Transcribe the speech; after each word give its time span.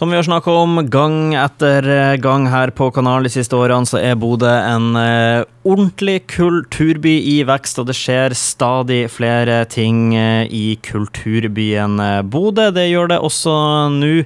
Som 0.00 0.10
vi 0.10 0.16
har 0.16 0.22
snakka 0.22 0.50
om 0.50 0.78
gang 0.88 1.34
etter 1.36 2.16
gang 2.16 2.46
her 2.48 2.70
på 2.72 2.86
kanalen 2.90 3.26
de 3.28 3.34
siste 3.34 3.52
årene, 3.52 3.84
så 3.84 3.98
er 4.00 4.16
Bodø 4.16 4.48
en 4.48 4.94
eh, 4.96 5.42
ordentlig 5.60 6.22
kulturby 6.32 7.18
i 7.28 7.34
vekst, 7.44 7.76
og 7.82 7.90
det 7.90 7.96
skjer 7.98 8.32
stadig 8.32 9.02
flere 9.12 9.58
ting 9.68 10.14
eh, 10.16 10.48
i 10.48 10.78
kulturbyen 10.80 12.00
eh, 12.00 12.22
Bodø. 12.24 12.70
Det 12.72 12.86
gjør 12.88 13.10
det 13.12 13.18
også 13.20 13.52
nå 13.92 14.22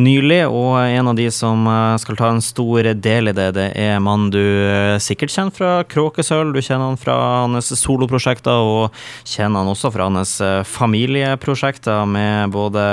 nylig, 0.00 0.40
og 0.48 0.78
en 0.86 1.12
av 1.12 1.20
de 1.20 1.26
som 1.28 1.68
eh, 1.68 1.98
skal 2.00 2.20
ta 2.22 2.30
en 2.32 2.40
stor 2.40 2.88
del 2.96 3.28
i 3.28 3.36
det, 3.36 3.50
det 3.58 3.68
er 3.76 4.00
mannen 4.00 4.32
du 4.32 4.40
eh, 4.40 4.96
sikkert 4.96 5.34
kjenner 5.34 5.58
fra 5.58 5.74
Kråkesølv. 5.92 6.56
Du 6.56 6.62
kjenner 6.64 6.88
han 6.88 6.96
fra 6.96 7.18
hans 7.44 7.68
soloprosjekter, 7.82 8.64
og 8.64 8.96
kjenner 9.28 9.60
han 9.60 9.74
også 9.74 9.92
fra 9.92 10.08
hans 10.08 10.38
eh, 10.40 10.64
familieprosjekter 10.64 12.08
med 12.08 12.56
både 12.56 12.88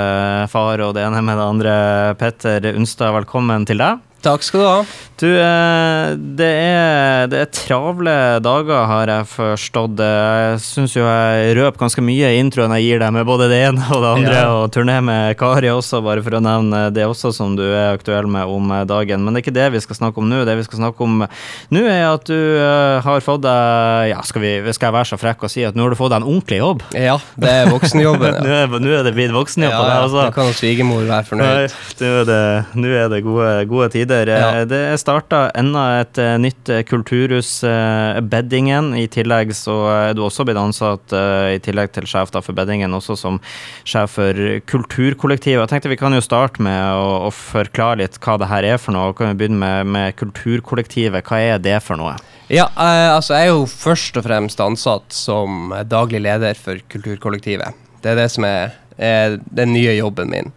far 0.52 0.84
og 0.84 0.98
det 1.00 1.08
ene 1.08 1.24
med 1.24 1.40
det 1.40 1.50
andre. 1.56 1.80
Petter 2.26 2.74
Unstad, 2.74 3.12
velkommen 3.14 3.62
til 3.68 3.78
deg. 3.78 4.00
Takk 4.26 4.42
skal 4.42 4.60
du 4.62 4.66
ha. 4.66 4.78
Du, 5.16 5.28
eh, 5.32 6.10
det 6.36 6.46
er, 6.46 7.28
det 7.32 7.38
er 7.40 7.46
travle 7.56 8.14
dager, 8.44 8.82
har 8.90 9.08
jeg 9.08 9.28
forstått. 9.30 10.00
Jeg 10.02 10.58
syns 10.60 10.92
jo 10.98 11.06
jeg 11.06 11.54
røper 11.56 11.80
ganske 11.86 12.02
mye 12.04 12.32
i 12.34 12.40
introen 12.42 12.74
jeg 12.76 12.84
gir 12.84 13.00
deg, 13.00 13.14
med 13.16 13.24
både 13.28 13.46
det 13.48 13.60
ene 13.70 13.86
og 13.94 14.02
det 14.02 14.10
andre, 14.10 14.34
Ja. 14.34 14.50
og 14.58 14.74
turné 14.74 14.98
med 15.06 15.38
Kari 15.40 15.70
også, 15.72 16.02
bare 16.04 16.20
for 16.26 16.36
å 16.36 16.42
nevne 16.44 16.82
det 16.92 17.06
også 17.08 17.30
som 17.32 17.54
du 17.56 17.62
er 17.64 17.94
aktuell 17.94 18.26
med 18.28 18.44
om 18.50 18.68
dagen. 18.90 19.22
Men 19.24 19.32
det 19.32 19.40
er 19.40 19.44
ikke 19.46 19.54
det 19.56 19.68
vi 19.78 19.80
skal 19.86 19.96
snakke 20.02 20.20
om 20.20 20.28
nå. 20.28 20.42
Det 20.44 20.56
vi 20.58 20.66
skal 20.66 20.82
snakke 20.82 21.06
om 21.06 21.22
nå, 21.22 21.84
er 21.86 22.04
at 22.10 22.26
du 22.28 22.36
eh, 22.36 22.98
har 23.06 23.24
fått 23.24 23.46
deg 23.46 24.10
Ja, 24.10 24.20
skal, 24.26 24.42
vi, 24.44 24.52
skal 24.76 24.90
jeg 24.90 24.96
være 24.98 25.10
så 25.14 25.20
frekk 25.22 25.46
og 25.48 25.54
si 25.54 25.64
at 25.64 25.78
nå 25.78 25.86
har 25.86 25.94
du 25.94 26.00
fått 26.02 26.12
deg 26.12 26.20
en 26.20 26.28
ordentlig 26.28 26.60
jobb? 26.60 26.84
Ja, 26.92 27.16
det 27.40 27.54
er 27.62 27.72
voksenjobben. 27.72 28.36
Nå 28.44 28.52
er, 28.52 28.76
nå 28.82 28.92
er 28.98 29.06
det 29.08 29.14
blitt 29.16 29.32
voksenjobb 29.32 29.72
Ja, 29.72 29.80
deg 29.86 29.96
altså. 30.02 30.20
også. 30.26 30.36
kan 30.36 30.52
svigermor 30.60 31.06
være 31.08 31.24
fornøyd. 31.30 31.80
Nå 32.02 32.12
er 32.20 32.28
det, 32.34 32.42
nå 32.84 32.92
er 33.00 33.08
det 33.16 33.22
gode, 33.24 33.50
gode 33.72 33.88
tider. 33.96 34.15
Ja. 34.24 34.48
Eh, 34.60 34.64
Det 34.66 34.80
starta 35.02 35.50
enda 35.54 35.82
et 36.00 36.18
eh, 36.18 36.36
nytt 36.40 36.70
eh, 36.72 36.82
kulturhus, 36.88 37.50
eh, 37.68 38.20
Beddingen. 38.24 38.94
I 38.96 39.06
tillegg 39.12 39.52
så 39.54 39.76
er 39.92 40.14
du 40.16 40.22
også 40.24 40.46
blitt 40.48 40.56
ansatt, 40.60 41.12
i 41.52 41.58
tillegg 41.62 41.92
til 41.92 42.06
sjef 42.08 42.32
for 42.32 42.56
Beddingen, 42.56 42.94
også 42.96 43.16
som 43.20 43.36
sjef 43.84 44.16
for 44.16 44.40
Kulturkollektivet. 44.66 45.62
Jeg 45.66 45.72
tenkte 45.74 45.92
vi 45.92 45.98
kan 46.00 46.14
jo 46.16 46.22
starte 46.24 46.62
med 46.64 46.80
å, 46.96 47.26
å 47.28 47.30
forklare 47.34 48.00
litt 48.02 48.18
hva 48.24 48.38
det 48.40 48.48
her 48.50 48.64
er 48.64 48.80
for 48.80 48.96
noe. 48.96 49.12
Kan 49.16 49.34
vi 49.34 49.40
begynne 49.42 49.60
med, 49.60 49.92
med 49.92 50.16
Kulturkollektivet? 50.16 51.26
Hva 51.26 51.40
er 51.42 51.62
det 51.62 51.78
for 51.84 52.00
noe? 52.00 52.16
Ja, 52.48 52.68
altså 52.78 53.34
jeg 53.34 53.48
er 53.48 53.54
jo 53.54 53.64
først 53.70 54.16
og 54.20 54.26
fremst 54.26 54.60
ansatt 54.62 55.14
som 55.14 55.72
daglig 55.90 56.22
leder 56.26 56.54
for 56.58 56.78
Kulturkollektivet. 56.92 57.74
Det 58.02 58.12
er 58.12 58.20
det 58.20 58.28
som 58.30 58.46
er, 58.46 58.76
er 58.98 59.38
den 59.50 59.72
nye 59.74 59.96
jobben 59.98 60.30
min. 60.30 60.52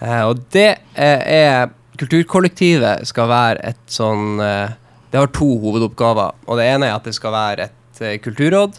Og 0.00 0.40
det 0.54 0.78
er 0.96 1.70
Kulturkollektivet 2.00 3.04
skal 3.08 3.28
være 3.28 3.64
et 3.74 3.92
sånn 3.92 4.40
eh, 4.40 4.72
Det 5.10 5.18
har 5.18 5.32
to 5.36 5.48
hovedoppgaver. 5.60 6.38
Og 6.48 6.56
det 6.56 6.68
ene 6.70 6.88
er 6.88 6.96
at 6.96 7.04
det 7.04 7.12
skal 7.16 7.34
være 7.34 7.66
et 7.68 8.00
eh, 8.00 8.16
kulturråd. 8.24 8.78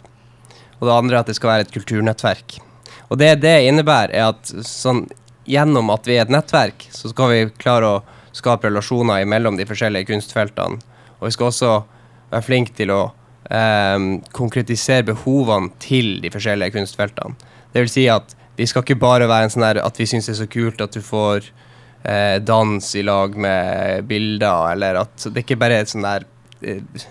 Og 0.79 0.87
det 0.87 0.95
andre 0.95 1.17
er 1.17 1.21
at 1.21 1.29
det 1.29 1.37
skal 1.37 1.51
være 1.51 1.67
et 1.67 1.73
kulturnettverk. 1.75 2.57
Og 3.11 3.19
det 3.21 3.35
det 3.43 3.57
innebærer, 3.67 4.15
er 4.15 4.31
at 4.31 4.53
sånn, 4.65 5.03
gjennom 5.45 5.91
at 5.93 6.07
vi 6.07 6.17
er 6.17 6.25
et 6.25 6.33
nettverk, 6.33 6.87
så 6.95 7.11
skal 7.11 7.29
vi 7.29 7.41
klare 7.61 7.89
å 7.89 8.01
skape 8.33 8.69
relasjoner 8.69 9.27
mellom 9.29 9.59
de 9.59 9.67
forskjellige 9.69 10.09
kunstfeltene. 10.09 10.79
Og 11.19 11.27
vi 11.27 11.33
skal 11.35 11.51
også 11.51 11.71
være 12.31 12.47
flinke 12.47 12.73
til 12.77 12.93
å 12.95 13.01
eh, 13.51 13.97
konkretisere 14.33 15.11
behovene 15.11 15.75
til 15.83 16.15
de 16.23 16.31
forskjellige 16.33 16.73
kunstfeltene. 16.79 17.37
Det 17.71 17.85
vil 17.85 17.91
si 17.91 18.07
at 18.09 18.33
vi 18.57 18.65
skal 18.67 18.85
ikke 18.85 19.01
bare 19.01 19.29
være 19.29 19.47
en 19.47 19.53
sånn 19.53 19.67
der 19.67 19.83
at 19.85 19.99
vi 19.99 20.07
syns 20.09 20.27
det 20.27 20.33
er 20.33 20.41
så 20.41 20.49
kult 20.51 20.81
at 20.81 20.95
du 20.95 21.03
får 21.05 21.51
eh, 22.03 22.37
dans 22.41 22.95
i 22.95 23.03
lag 23.03 23.35
med 23.37 24.05
bilder, 24.09 24.71
eller 24.71 25.01
at 25.03 25.27
det 25.29 25.43
ikke 25.45 25.59
bare 25.61 25.79
er 25.79 25.85
et 25.85 25.91
sånn 25.91 26.07
der 26.07 26.25
eh, 26.61 27.05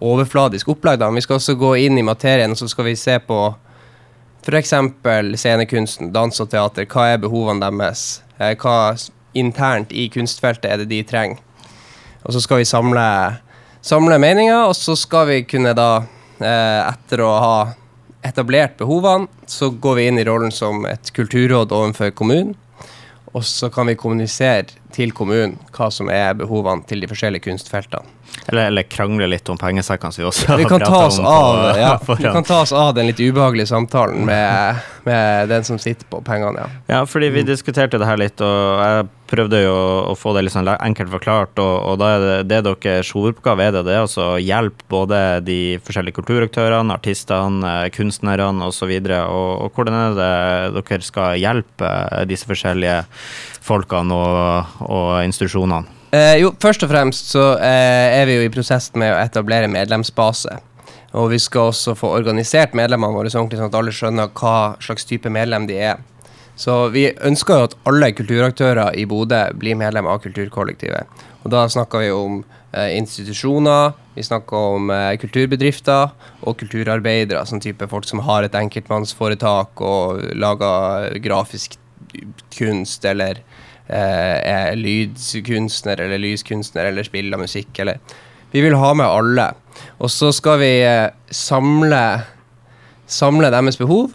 overfladisk 0.00 0.68
opplag, 0.68 1.00
da. 1.00 1.10
Vi 1.10 1.24
skal 1.24 1.38
også 1.38 1.56
gå 1.58 1.74
inn 1.86 1.98
i 1.98 2.06
materien, 2.06 2.54
og 2.54 2.60
så 2.60 2.68
skal 2.70 2.90
vi 2.90 2.96
se 2.98 3.18
på 3.24 3.40
f.eks. 4.46 4.74
scenekunsten, 5.34 6.12
dans 6.14 6.40
og 6.40 6.50
teater. 6.50 6.86
Hva 6.88 7.10
er 7.12 7.22
behovene 7.22 7.66
deres? 7.66 8.22
Eh, 8.38 8.54
hva 8.58 8.94
internt 9.38 9.92
i 9.92 10.08
kunstfeltet 10.12 10.70
er 10.70 10.82
det 10.82 10.90
de 10.92 11.02
trenger? 11.06 11.42
Og 12.24 12.34
så 12.34 12.42
skal 12.42 12.62
vi 12.62 12.68
samle, 12.68 13.08
samle 13.84 14.18
meninger, 14.20 14.68
og 14.68 14.76
så 14.76 14.96
skal 14.98 15.28
vi 15.30 15.42
kunne 15.48 15.74
da, 15.76 16.04
eh, 16.40 16.80
etter 16.86 17.22
å 17.24 17.34
ha 17.38 17.58
etablert 18.26 18.76
behovene, 18.78 19.28
så 19.46 19.70
går 19.70 19.94
vi 19.98 20.06
inn 20.08 20.18
i 20.18 20.24
rollen 20.26 20.52
som 20.52 20.84
et 20.86 21.12
kulturråd 21.14 21.72
overfor 21.72 22.10
kommunen. 22.10 22.56
Og 23.34 23.44
så 23.44 23.68
kan 23.68 23.86
vi 23.86 23.94
kommunisere 23.94 24.64
til 24.94 25.12
kommunen 25.16 25.58
hva 25.74 25.90
som 25.92 26.10
er 26.12 26.36
behovene 26.38 26.86
til 26.88 27.02
de 27.02 27.10
forskjellige 27.10 27.48
kunstfeltene. 27.48 28.16
Eller, 28.46 28.68
eller 28.68 28.82
krangle 28.88 29.26
litt 29.28 29.48
om 29.48 29.58
pengesekkene, 29.58 30.12
som 30.12 30.22
vi 30.22 30.26
også 30.28 30.56
Vi 30.60 30.66
kan, 30.68 30.80
ta 30.80 31.00
oss 31.06 31.18
om 31.18 31.26
på 31.26 31.78
ja, 31.80 31.94
vi 32.08 32.22
kan 32.22 32.44
ta 32.46 32.62
oss 32.62 32.72
av 32.76 32.94
den 32.96 33.08
litt 33.10 33.20
ubehagelige 33.20 33.68
samtalen 33.70 34.24
med, 34.28 34.80
med 35.04 35.48
den 35.50 35.64
som 35.64 35.80
sitter 35.80 36.06
på 36.08 36.20
pengene, 36.24 36.64
ja. 36.64 36.82
Ja, 36.92 37.00
fordi 37.08 37.32
vi 37.34 37.44
diskuterte 37.48 38.00
det 38.00 38.08
her 38.08 38.20
litt, 38.20 38.40
og 38.44 38.82
jeg 38.84 39.08
prøvde 39.28 39.60
jo 39.60 39.74
å 40.08 40.14
få 40.16 40.32
det 40.36 40.46
litt 40.46 40.54
sånn 40.54 40.70
enkelt 40.72 41.12
forklart. 41.12 41.60
Og, 41.60 41.74
og 41.90 41.98
da 42.00 42.10
er 42.14 42.24
det, 42.24 42.36
det 42.48 42.62
deres 42.68 43.12
hovedoppgave 43.16 43.66
er 43.66 43.76
det, 43.76 43.84
det 43.88 43.98
altså 44.00 44.30
hjelpe 44.40 44.86
både 44.88 45.20
de 45.44 45.60
forskjellige 45.84 46.20
kulturaktørene, 46.20 46.96
artistene, 46.96 47.74
eh, 47.84 47.90
kunstnerne 47.94 48.68
osv. 48.68 48.94
Og, 48.94 49.52
og 49.66 49.76
hvordan 49.76 49.98
er 49.98 50.18
det 50.18 50.32
dere 50.78 51.04
skal 51.04 51.36
hjelpe 51.40 51.92
disse 52.30 52.48
forskjellige 52.48 53.02
folkene 53.68 54.16
og, 54.16 54.80
og 54.88 55.12
institusjonene? 55.26 55.96
Eh, 56.16 56.38
jo, 56.40 56.54
først 56.56 56.86
og 56.86 56.92
fremst 56.92 57.34
så 57.34 57.50
eh, 57.60 58.16
er 58.16 58.24
vi 58.28 58.38
jo 58.38 58.46
i 58.46 58.52
prosess 58.52 58.88
med 58.96 59.12
å 59.12 59.20
etablere 59.20 59.68
medlemsbase. 59.68 60.56
Og 61.16 61.30
vi 61.32 61.38
skal 61.40 61.70
også 61.70 61.94
få 61.96 62.10
organisert 62.18 62.76
medlemmene 62.76 63.16
våre 63.16 63.32
ordentlig, 63.32 63.60
sånn 63.60 63.70
at 63.70 63.76
alle 63.76 63.94
skjønner 63.96 64.32
hva 64.36 64.56
slags 64.84 65.08
type 65.08 65.30
medlem 65.32 65.68
de 65.68 65.78
er. 65.90 66.00
Så 66.58 66.88
vi 66.90 67.06
ønsker 67.24 67.54
jo 67.54 67.66
at 67.68 67.76
alle 67.88 68.10
kulturaktører 68.18 68.96
i 68.98 69.04
Bodø 69.08 69.44
blir 69.56 69.78
medlem 69.78 70.08
av 70.10 70.20
kulturkollektivet. 70.24 71.06
Og 71.44 71.52
da 71.54 71.62
snakker 71.70 72.02
vi 72.02 72.10
om 72.12 72.40
eh, 72.74 72.96
institusjoner, 72.98 73.92
vi 74.16 74.24
snakker 74.26 74.72
om 74.74 74.90
eh, 74.90 75.12
kulturbedrifter 75.22 76.10
og 76.42 76.58
kulturarbeidere. 76.58 77.44
Sånn 77.46 77.62
type 77.62 77.86
folk 77.88 78.08
som 78.08 78.24
har 78.26 78.44
et 78.44 78.58
enkeltmannsforetak 78.58 79.84
og 79.86 80.24
lager 80.34 81.14
grafisk 81.22 81.78
kunst 82.56 83.06
eller 83.06 83.44
er 83.88 84.74
lydkunstner 84.76 86.00
eller 86.04 86.20
lyskunstner 86.20 86.90
eller 86.90 87.06
spiller 87.06 87.40
musikk 87.40 87.78
eller 87.80 88.00
Vi 88.52 88.60
vil 88.64 88.76
ha 88.80 88.94
med 88.96 89.06
alle. 89.06 89.50
Og 90.00 90.10
så 90.10 90.30
skal 90.32 90.58
vi 90.62 90.70
eh, 90.80 91.10
samle, 91.30 92.22
samle 93.06 93.50
deres 93.52 93.76
behov. 93.76 94.14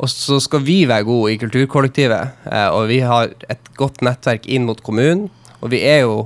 Og 0.00 0.08
så 0.08 0.38
skal 0.40 0.62
vi 0.64 0.86
være 0.88 1.04
gode 1.04 1.34
i 1.34 1.40
kulturkollektivet. 1.40 2.38
Eh, 2.48 2.68
og 2.72 2.88
vi 2.88 3.02
har 3.04 3.34
et 3.52 3.72
godt 3.76 4.00
nettverk 4.06 4.48
inn 4.48 4.64
mot 4.68 4.80
kommunen. 4.80 5.28
Og 5.60 5.74
vi 5.74 5.82
er 5.84 6.06
jo 6.06 6.22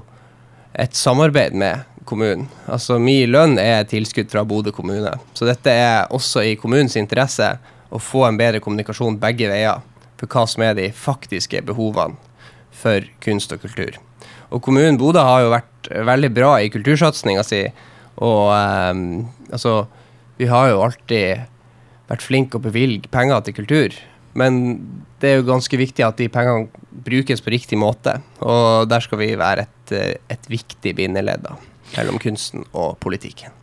et 0.78 0.94
samarbeid 0.94 1.58
med 1.58 1.82
kommunen. 2.06 2.46
Altså 2.70 3.00
Min 3.02 3.32
lønn 3.32 3.58
er 3.58 3.82
tilskudd 3.90 4.30
fra 4.30 4.44
Bodø 4.46 4.70
kommune. 4.74 5.16
Så 5.34 5.48
dette 5.48 5.74
er 5.74 6.12
også 6.14 6.44
i 6.46 6.54
kommunens 6.60 6.94
interesse 7.00 7.56
å 7.90 7.98
få 8.02 8.28
en 8.28 8.38
bedre 8.38 8.62
kommunikasjon 8.62 9.18
begge 9.22 9.50
veier 9.50 9.82
for 10.20 10.30
hva 10.30 10.46
som 10.50 10.62
er 10.66 10.78
de 10.78 10.92
faktiske 10.94 11.62
behovene 11.66 12.14
for 12.74 13.06
kunst 13.24 13.52
og 13.54 13.62
kultur. 13.64 13.98
Og 14.54 14.62
kommunen 14.62 14.98
Bodø 15.00 15.22
har 15.24 15.44
jo 15.44 15.52
vært 15.54 15.90
veldig 16.10 16.30
bra 16.34 16.54
i 16.62 16.70
kultursatsinga 16.72 17.44
si. 17.46 17.64
Og 18.22 18.50
um, 18.54 19.24
altså 19.50 19.84
Vi 20.38 20.46
har 20.50 20.70
jo 20.70 20.82
alltid 20.82 21.46
vært 22.10 22.24
flinke 22.24 22.58
å 22.58 22.64
bevilge 22.64 23.10
penger 23.12 23.44
til 23.46 23.56
kultur. 23.62 23.96
Men 24.34 24.56
det 25.22 25.30
er 25.30 25.38
jo 25.38 25.46
ganske 25.46 25.78
viktig 25.78 26.02
at 26.04 26.18
de 26.18 26.26
pengene 26.32 26.66
brukes 27.06 27.42
på 27.42 27.52
riktig 27.54 27.78
måte. 27.78 28.16
Og 28.42 28.88
der 28.90 29.04
skal 29.04 29.20
vi 29.20 29.30
være 29.38 29.68
et, 29.68 29.92
eh, 29.94 30.16
et 30.34 30.48
viktig 30.50 30.94
bindeledd 30.98 31.46
mellom 31.94 32.18
kunsten 32.18 32.66
og 32.72 32.98
politikken. 33.02 33.54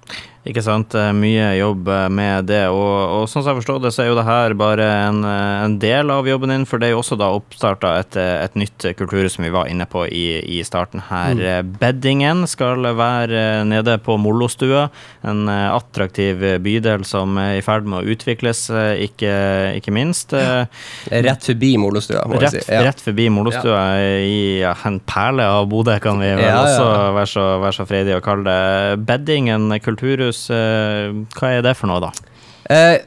Ikke 0.42 0.64
sant. 0.66 0.96
Eh, 0.98 1.12
Mye 1.14 1.52
jobb 1.60 1.90
eh, 1.92 2.08
med 2.10 2.48
det. 2.50 2.64
Og, 2.74 2.96
og 3.22 3.28
sånn 3.30 3.44
som 3.44 3.52
jeg 3.52 3.62
forstår 3.62 3.82
det, 3.84 3.92
så 3.94 4.04
er 4.04 4.10
jo 4.10 4.18
det 4.18 4.26
her 4.26 4.56
bare 4.58 4.88
en, 5.06 5.22
eh, 5.28 5.66
en 5.68 5.76
del 5.82 6.10
av 6.14 6.26
jobben 6.30 6.54
din, 6.54 6.66
for 6.66 6.82
det 6.82 6.90
er 6.90 6.96
jo 6.96 7.02
også 7.04 7.18
da 7.22 7.30
oppstarta 7.36 7.94
et, 8.02 8.18
et 8.18 8.58
nytt 8.58 8.88
kulturhus 8.98 9.38
som 9.38 9.46
vi 9.46 9.54
var 9.54 9.70
inne 9.70 9.86
på 9.90 10.08
i, 10.10 10.26
i 10.58 10.62
starten 10.66 11.04
her. 11.12 11.38
Mm. 11.38 11.76
Beddingen 11.82 12.46
skal 12.50 12.90
være 12.98 13.62
nede 13.70 13.98
på 14.02 14.18
Mollostua, 14.22 14.88
en 15.28 15.46
attraktiv 15.52 16.42
bydel 16.64 17.06
som 17.08 17.38
er 17.42 17.60
i 17.60 17.64
ferd 17.66 17.86
med 17.86 18.02
å 18.02 18.16
utvikles, 18.16 18.64
ikke, 19.06 19.34
ikke 19.78 19.94
minst. 19.94 20.34
Rett 20.34 21.46
forbi 21.46 21.76
Mollostua, 21.82 22.26
må 22.30 22.40
Rett, 22.42 22.58
jeg 22.58 22.66
si. 22.66 22.74
Ja. 22.74 22.82
rett 22.88 23.04
forbi 23.04 23.28
Mollostua, 23.34 23.84
i 24.26 24.42
ja, 24.64 24.74
en 24.88 25.00
perle 25.06 25.46
av 25.46 25.70
Bodø, 25.72 25.98
kan 26.04 26.22
vi 26.22 26.32
vel 26.40 26.50
også 26.50 26.90
være 27.18 27.30
så, 27.30 27.46
være 27.62 27.78
så 27.78 27.88
freidige 27.90 28.20
å 28.20 28.26
kalle 28.26 28.48
det. 28.50 29.00
Beddingen 29.08 29.70
kulturhus, 29.84 30.31
eh, 30.54 31.12
hva 31.38 31.52
er 31.52 31.66
det 31.66 31.76
for 31.80 31.92
noe, 31.92 32.02
da? 32.04 32.12
Eh, 32.72 33.04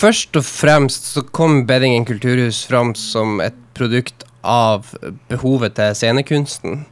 først 0.00 0.36
og 0.38 0.44
fremst 0.46 1.12
så 1.14 1.24
kom 1.24 1.64
Beddingen 1.68 2.06
kulturhus 2.08 2.64
fram 2.68 2.94
som 2.98 3.40
et 3.44 3.56
produkt 3.76 4.26
av 4.46 4.92
behovet 5.30 5.76
til 5.76 5.94
scenekunsten. 5.96 6.84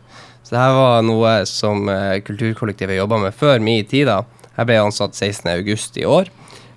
Så 0.45 0.55
det 0.55 0.61
her 0.61 0.77
var 0.77 1.05
noe 1.07 1.35
som 1.49 1.89
eh, 1.89 2.21
kulturkollektivet 2.25 2.99
jobba 2.99 3.23
med 3.23 3.37
før 3.37 3.63
min 3.65 3.85
tid. 3.89 4.11
da. 4.11 4.23
Jeg 4.55 4.69
ble 4.69 4.81
ansatt 4.83 5.17
16.8 5.17 6.03
i 6.03 6.09
år. 6.09 6.31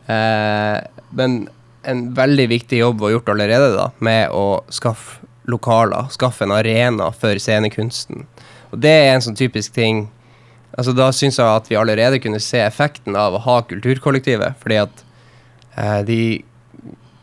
Eh, 0.07 0.77
men 1.17 1.39
en 1.87 2.03
veldig 2.15 2.47
viktig 2.51 2.79
jobb 2.79 3.01
var 3.03 3.13
gjort 3.15 3.31
allerede 3.31 3.71
da, 3.75 3.89
med 4.03 4.31
å 4.35 4.61
skaffe 4.73 5.23
lokaler, 5.47 6.09
skaffe 6.11 6.43
en 6.43 6.51
arena 6.51 7.07
for 7.15 7.39
scenekunsten. 7.39 8.25
Og 8.73 8.81
det 8.83 8.91
er 8.91 9.13
en 9.13 9.23
sånn 9.23 9.37
typisk 9.39 9.75
ting 9.77 10.09
Altså 10.77 10.93
Da 10.93 11.09
syns 11.15 11.39
jeg 11.39 11.47
at 11.47 11.69
vi 11.71 11.77
allerede 11.79 12.19
kunne 12.21 12.41
se 12.43 12.61
effekten 12.61 13.17
av 13.17 13.35
å 13.35 13.41
ha 13.47 13.61
kulturkollektivet. 13.65 14.59
Fordi 14.61 14.77
at 14.83 15.03
eh, 15.77 16.01
de 16.07 16.19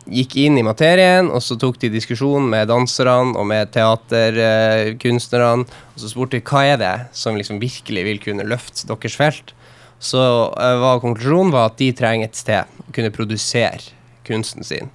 gikk 0.04 0.34
inn 0.42 0.58
i 0.60 0.64
materien, 0.66 1.30
og 1.32 1.40
så 1.40 1.56
tok 1.56 1.78
de 1.80 1.88
diskusjon 1.94 2.44
med 2.50 2.68
danserne 2.68 3.38
og 3.40 3.46
med 3.48 3.70
teaterkunstnerne. 3.72 5.64
og 5.64 6.02
så 6.02 6.10
spurte 6.10 6.36
de 6.36 6.44
hva 6.44 6.64
er 6.74 6.82
det 6.82 6.96
som 7.16 7.38
liksom 7.38 7.62
virkelig 7.62 8.04
vil 8.04 8.20
kunne 8.26 8.48
løfte 8.48 8.88
deres 8.90 9.16
felt. 9.16 9.54
Så 10.02 10.20
eh, 10.20 10.76
var 10.82 11.00
konklusjonen 11.04 11.54
var 11.54 11.70
at 11.70 11.78
de 11.80 11.92
trenger 11.96 12.28
et 12.28 12.36
sted 12.36 12.84
å 12.84 12.90
kunne 12.92 13.14
produsere 13.14 13.94
kunsten 14.26 14.66
sin. 14.66 14.92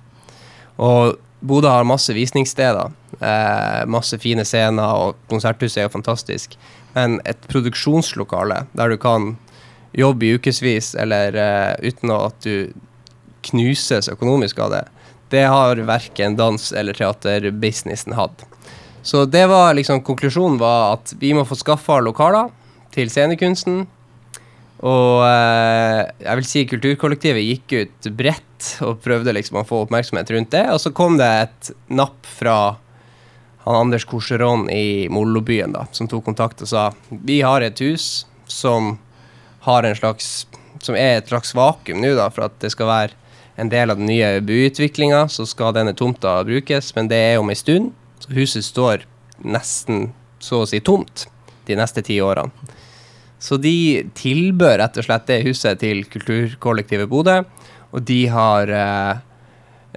Og 0.78 1.18
Bodø 1.40 1.72
har 1.72 1.88
masse 1.88 2.12
visningssteder, 2.12 2.92
Eh, 3.20 3.86
masse 3.86 4.18
fine 4.18 4.46
scener, 4.48 4.96
og 4.96 5.18
konserthuset 5.28 5.82
er 5.82 5.88
jo 5.88 5.96
fantastisk. 5.98 6.56
Men 6.96 7.20
et 7.30 7.42
produksjonslokale 7.52 8.64
der 8.78 8.94
du 8.94 8.98
kan 9.02 9.34
jobbe 9.98 10.28
i 10.28 10.36
ukevis 10.38 10.94
eller 11.00 11.36
uh, 11.36 11.74
uten 11.82 12.14
at 12.14 12.38
du 12.46 12.72
knuses 13.50 14.10
økonomisk 14.12 14.60
av 14.60 14.74
det, 14.74 14.84
det 15.30 15.46
har 15.48 15.80
verken 15.88 16.36
dans- 16.38 16.72
eller 16.76 16.98
teaterbusinessen 16.98 18.18
hatt. 18.18 18.44
Så 19.02 19.24
det 19.26 19.46
var 19.48 19.74
liksom 19.78 20.02
konklusjonen 20.04 20.60
var 20.60 20.98
at 20.98 21.14
vi 21.20 21.32
må 21.34 21.46
få 21.48 21.56
skaffa 21.58 22.00
lokaler 22.04 22.50
til 22.94 23.10
scenekunsten. 23.12 23.86
Og 24.80 25.24
eh, 25.28 26.02
jeg 26.24 26.40
vil 26.40 26.48
si 26.48 26.66
kulturkollektivet 26.68 27.46
gikk 27.46 27.76
ut 27.80 28.10
bredt 28.16 28.70
og 28.86 29.00
prøvde 29.04 29.34
liksom 29.36 29.62
å 29.62 29.66
få 29.68 29.84
oppmerksomhet 29.86 30.32
rundt 30.36 30.52
det. 30.56 30.66
Og 30.74 30.82
så 30.84 30.92
kom 30.96 31.18
det 31.20 31.30
et 31.46 31.72
napp 31.92 32.28
fra 32.28 32.60
han 33.70 33.86
Anders 33.86 34.06
Korseron 34.10 34.68
i 34.74 35.08
Mollobyen, 35.14 35.76
da, 35.76 35.86
som 35.94 36.10
tok 36.10 36.26
kontakt 36.26 36.64
og 36.66 36.72
sa 36.72 36.90
vi 37.10 37.42
har 37.46 37.62
et 37.62 37.80
hus 37.86 38.26
som 38.50 38.96
har 39.66 39.86
en 39.86 39.98
slags 39.98 40.48
som 40.82 40.96
er 40.96 41.20
et 41.20 41.30
slags 41.30 41.52
vakuum 41.56 42.00
nå, 42.02 42.14
da, 42.18 42.30
for 42.34 42.48
at 42.48 42.56
det 42.64 42.72
skal 42.74 42.90
være 42.90 43.18
en 43.60 43.72
del 43.72 43.92
av 43.92 44.00
den 44.00 44.08
nye 44.08 44.40
byutviklinga, 44.46 45.26
så 45.28 45.44
skal 45.48 45.76
denne 45.76 45.94
tomta 45.98 46.38
brukes, 46.48 46.94
men 46.96 47.10
det 47.12 47.20
er 47.20 47.42
om 47.42 47.52
ei 47.52 47.58
stund. 47.60 47.92
Så 48.24 48.32
huset 48.36 48.64
står 48.64 49.04
nesten 49.44 50.14
så 50.40 50.64
å 50.64 50.70
si 50.70 50.80
tomt 50.80 51.26
de 51.68 51.76
neste 51.76 52.04
ti 52.06 52.22
årene. 52.24 52.52
Så 53.40 53.56
de 53.60 54.04
tilbør 54.20 54.80
rett 54.82 54.98
og 55.00 55.06
slett 55.08 55.28
det 55.28 55.44
huset 55.46 55.80
til 55.80 56.06
kulturkollektivet 56.12 57.08
Bodø, 57.12 57.42
og 57.92 58.04
de 58.08 58.22
har 58.32 58.72
eh, 58.72 59.22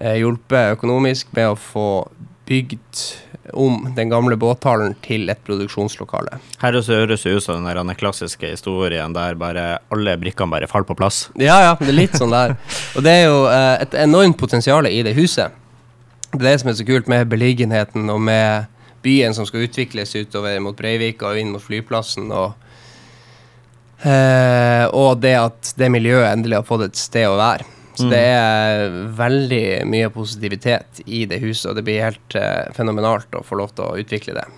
eh 0.02 0.18
hjulpet 0.18 0.76
økonomisk 0.76 1.30
med 1.34 1.50
å 1.50 1.58
få 1.58 1.88
bygd 2.46 3.02
om 3.52 3.86
den 3.96 4.10
gamle 4.12 4.36
båthallen 4.40 4.94
til 5.04 5.30
et 5.32 5.40
produksjonslokale. 5.46 6.38
Her 6.62 6.78
høres 6.78 7.24
det 7.26 7.34
ut 7.36 7.44
som 7.44 7.64
den 7.64 7.94
klassiske 7.98 8.52
historien 8.54 9.14
der 9.16 9.38
bare 9.40 9.66
alle 9.92 10.16
brikkene 10.20 10.52
bare 10.52 10.68
faller 10.70 10.88
på 10.88 10.98
plass. 10.98 11.24
Ja, 11.40 11.60
ja, 11.66 11.74
det 11.80 11.90
er 11.92 11.98
litt 11.98 12.18
sånn 12.18 12.34
der. 12.34 12.56
Og 12.96 13.04
det 13.06 13.16
er 13.20 13.26
jo 13.28 13.44
eh, 13.50 13.74
et 13.84 13.96
enormt 14.04 14.38
potensial 14.40 14.88
i 14.90 15.02
det 15.06 15.16
huset. 15.18 15.52
Det 16.32 16.40
er 16.40 16.48
det 16.48 16.58
som 16.62 16.72
er 16.72 16.78
så 16.78 16.88
kult 16.88 17.10
med 17.12 17.28
beliggenheten 17.28 18.08
og 18.12 18.20
med 18.24 18.70
byen 19.02 19.34
som 19.36 19.46
skal 19.48 19.66
utvikles 19.66 20.14
utover 20.16 20.58
mot 20.64 20.76
Breivika 20.78 21.32
og 21.32 21.40
inn 21.40 21.54
mot 21.54 21.62
flyplassen. 21.62 22.30
og 22.32 22.58
Uh, 24.02 24.88
og 24.98 25.20
det 25.22 25.36
at 25.38 25.68
det 25.78 25.86
miljøet 25.94 26.32
endelig 26.32 26.56
har 26.58 26.64
fått 26.66 26.88
et 26.88 26.98
sted 26.98 27.22
å 27.22 27.36
være. 27.38 27.62
Så 27.94 28.08
mm. 28.08 28.10
det 28.10 28.24
er 28.24 28.98
veldig 29.18 29.64
mye 29.92 30.08
positivitet 30.12 31.02
i 31.04 31.24
det 31.28 31.42
huset, 31.42 31.70
og 31.70 31.78
det 31.78 31.84
blir 31.86 32.06
helt 32.06 32.36
uh, 32.38 32.72
fenomenalt 32.76 33.34
å 33.36 33.44
få 33.44 33.60
lov 33.60 33.74
til 33.76 33.84
å 33.84 33.96
utvikle 34.00 34.36
det. 34.40 34.48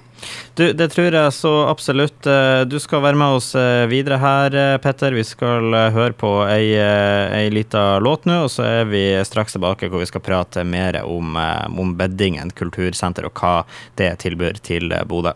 Du, 0.55 0.69
det 0.73 0.87
tror 0.95 1.13
jeg 1.13 1.33
så 1.37 1.51
absolutt. 1.69 2.25
Eh, 2.31 2.63
du 2.65 2.79
skal 2.81 3.03
være 3.05 3.19
med 3.21 3.35
oss 3.37 3.51
eh, 3.59 3.83
videre 3.91 4.17
her, 4.23 4.55
Petter. 4.81 5.13
Vi 5.13 5.25
skal 5.27 5.75
høre 5.93 6.15
på 6.17 6.31
ei, 6.47 6.71
ei 6.79 7.51
lita 7.53 7.99
låt 8.01 8.25
nå, 8.25 8.39
og 8.47 8.53
så 8.55 8.65
er 8.65 8.89
vi 8.89 9.03
straks 9.27 9.59
tilbake 9.59 9.91
hvor 9.93 10.01
vi 10.01 10.09
skal 10.09 10.25
prate 10.25 10.65
mer 10.65 11.03
om, 11.05 11.37
om 11.37 11.93
Beddingen 11.99 12.55
kultursenter 12.57 13.29
og 13.29 13.37
hva 13.37 13.57
det 14.01 14.15
tilbyr 14.25 14.63
til 14.65 14.95
Bodø. 15.11 15.35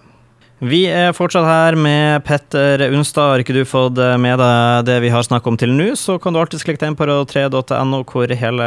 Vi 0.58 0.80
er 0.90 1.12
fortsatt 1.14 1.46
her 1.46 1.76
med 1.78 2.24
Petter 2.26 2.82
Unstad. 2.88 3.28
Har 3.30 3.42
ikke 3.44 3.54
du 3.54 3.60
fått 3.62 4.00
med 4.18 4.40
deg 4.40 4.88
det 4.88 4.96
vi 5.04 5.12
har 5.14 5.22
snakket 5.22 5.52
om 5.52 5.58
til 5.60 5.70
nå, 5.70 5.92
så 5.94 6.16
kan 6.18 6.34
du 6.34 6.40
alltid 6.40 6.64
klikke 6.66 6.82
deg 6.82 6.90
inn 6.90 6.96
på 6.98 7.06
radio3.no, 7.06 8.00
hvor 8.10 8.34
hele, 8.40 8.66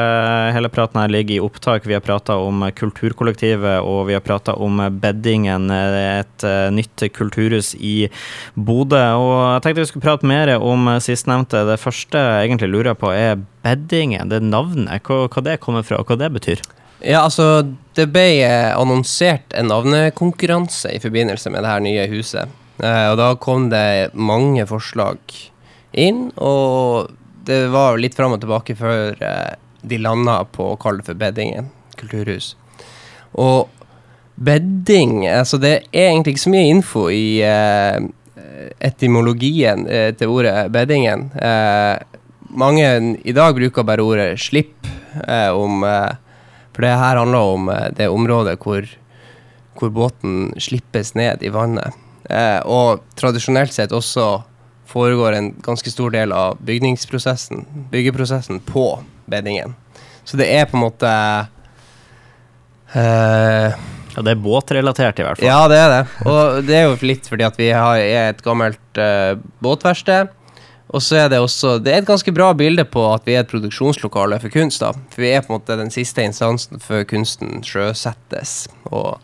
hele, 0.55 0.71
praten 0.71 1.01
her 1.01 1.11
ligger 1.11 1.35
i 1.35 1.41
opptak. 1.43 1.83
Vi 1.83 1.97
har 1.97 2.05
prata 2.05 2.39
om 2.39 2.63
Kulturkollektivet, 2.79 3.83
og 3.83 4.05
vi 4.07 4.15
har 4.15 4.23
prata 4.23 4.55
om 4.55 4.79
Beddingen, 5.03 5.67
et 5.67 6.47
eh, 6.47 6.71
nytt 6.71 7.03
kulturhus 7.11 7.73
i 7.75 8.07
Bodø. 8.55 9.03
Og 9.19 9.35
jeg 9.35 9.67
tenkte 9.67 9.83
vi 9.83 9.89
skulle 9.91 10.07
prate 10.07 10.31
mer 10.31 10.55
om 10.63 10.93
sistnevnte. 11.03 11.65
Det 11.67 11.81
første 11.83 12.23
jeg 12.23 12.47
egentlig 12.53 12.71
lurer 12.71 12.95
på, 12.95 13.11
er 13.11 13.43
Beddingen, 13.67 14.31
det 14.31 14.39
navnet. 14.47 15.03
Hva, 15.03 15.25
hva 15.27 15.43
det 15.43 15.59
kommer 15.59 15.83
fra, 15.83 15.99
og 15.99 16.07
hva 16.07 16.23
det 16.23 16.31
betyr? 16.39 16.63
Ja, 17.03 17.25
altså 17.25 17.65
Det 17.97 18.07
ble 18.11 18.27
eh, 18.45 18.71
annonsert 18.77 19.53
en 19.57 19.67
navnekonkurranse 19.71 20.93
i 20.95 21.01
forbindelse 21.03 21.51
med 21.51 21.65
det 21.65 21.73
her 21.73 21.83
nye 21.83 22.07
huset. 22.11 22.53
Eh, 22.79 23.07
og 23.11 23.17
da 23.19 23.33
kom 23.41 23.67
det 23.73 24.13
mange 24.13 24.63
forslag 24.69 25.19
inn, 25.91 26.29
og 26.39 27.11
det 27.45 27.65
var 27.73 27.99
litt 27.99 28.15
fram 28.15 28.37
og 28.37 28.41
tilbake 28.43 28.77
før 28.79 29.19
eh, 29.19 29.53
de 29.81 29.99
landa 29.99 30.39
på 30.47 30.71
å 30.71 30.79
kalle 30.79 31.01
det 31.01 31.09
for 31.09 31.19
Beddingen 31.19 31.71
kulturhus. 32.01 32.55
Og 33.39 33.69
bedding 34.35 35.27
Altså, 35.27 35.59
det 35.61 35.73
er 35.91 36.09
egentlig 36.09 36.35
ikke 36.35 36.45
så 36.47 36.53
mye 36.53 36.71
info 36.71 37.05
i 37.13 37.41
eh, 37.45 37.99
etymologien 38.81 39.85
eh, 39.87 40.09
til 40.17 40.33
ordet 40.33 40.71
beddingen. 40.73 41.29
Eh, 41.37 42.01
mange 42.51 42.87
i 43.23 43.35
dag 43.35 43.55
bruker 43.55 43.87
bare 43.87 44.03
ordet 44.03 44.33
slipp 44.41 44.89
om 45.55 45.83
for 46.71 46.85
det 46.85 46.93
her 46.95 47.19
handler 47.19 47.55
om 47.55 47.69
eh, 47.69 47.89
det 47.97 48.09
området 48.11 48.57
hvor, 48.63 48.87
hvor 49.79 49.91
båten 49.93 50.53
slippes 50.61 51.13
ned 51.19 51.43
i 51.43 51.51
vannet. 51.53 51.97
Eh, 52.29 52.59
og 52.65 53.03
tradisjonelt 53.19 53.73
sett 53.75 53.93
også 53.95 54.43
foregår 54.91 55.37
en 55.37 55.53
ganske 55.63 55.91
stor 55.91 56.11
del 56.13 56.33
av 56.35 56.59
bygningsprosessen, 56.67 57.65
byggeprosessen 57.91 58.59
på 58.67 58.85
beddingen. 59.31 59.75
Så 60.23 60.37
det 60.39 60.49
er 60.53 60.67
på 60.69 60.77
en 60.77 60.83
måte 60.83 61.11
eh, 62.93 63.71
ja, 64.11 64.21
Det 64.21 64.33
er 64.33 64.43
båtrelatert, 64.43 65.19
i 65.19 65.25
hvert 65.25 65.39
fall. 65.39 65.47
Ja, 65.47 65.63
det 65.71 65.79
er 65.79 65.93
det. 65.93 66.01
Og 66.27 66.67
det 66.67 66.77
er 66.77 66.85
jo 66.89 66.97
litt 67.07 67.27
fordi 67.31 67.47
at 67.47 67.57
vi 67.59 67.71
har, 67.71 67.99
er 67.99 68.33
et 68.33 68.43
gammelt 68.45 69.01
eh, 69.01 69.33
båtverksted. 69.63 70.31
Og 70.91 71.03
så 71.03 71.21
er 71.21 71.29
det 71.31 71.39
også 71.39 71.77
Det 71.79 71.93
er 71.93 72.01
et 72.01 72.07
ganske 72.07 72.33
bra 72.35 72.51
bilde 72.57 72.83
på 72.83 73.05
at 73.13 73.27
vi 73.27 73.37
er 73.37 73.45
et 73.45 73.51
produksjonslokale 73.51 74.39
for 74.43 74.51
kunst. 74.51 74.81
da. 74.83 74.91
For 75.13 75.23
vi 75.23 75.31
er 75.31 75.41
på 75.45 75.53
en 75.53 75.59
måte 75.59 75.79
den 75.79 75.91
siste 75.91 76.23
instansen 76.23 76.79
før 76.83 77.05
kunsten 77.07 77.63
sjøsettes 77.63 78.67
og 78.91 79.19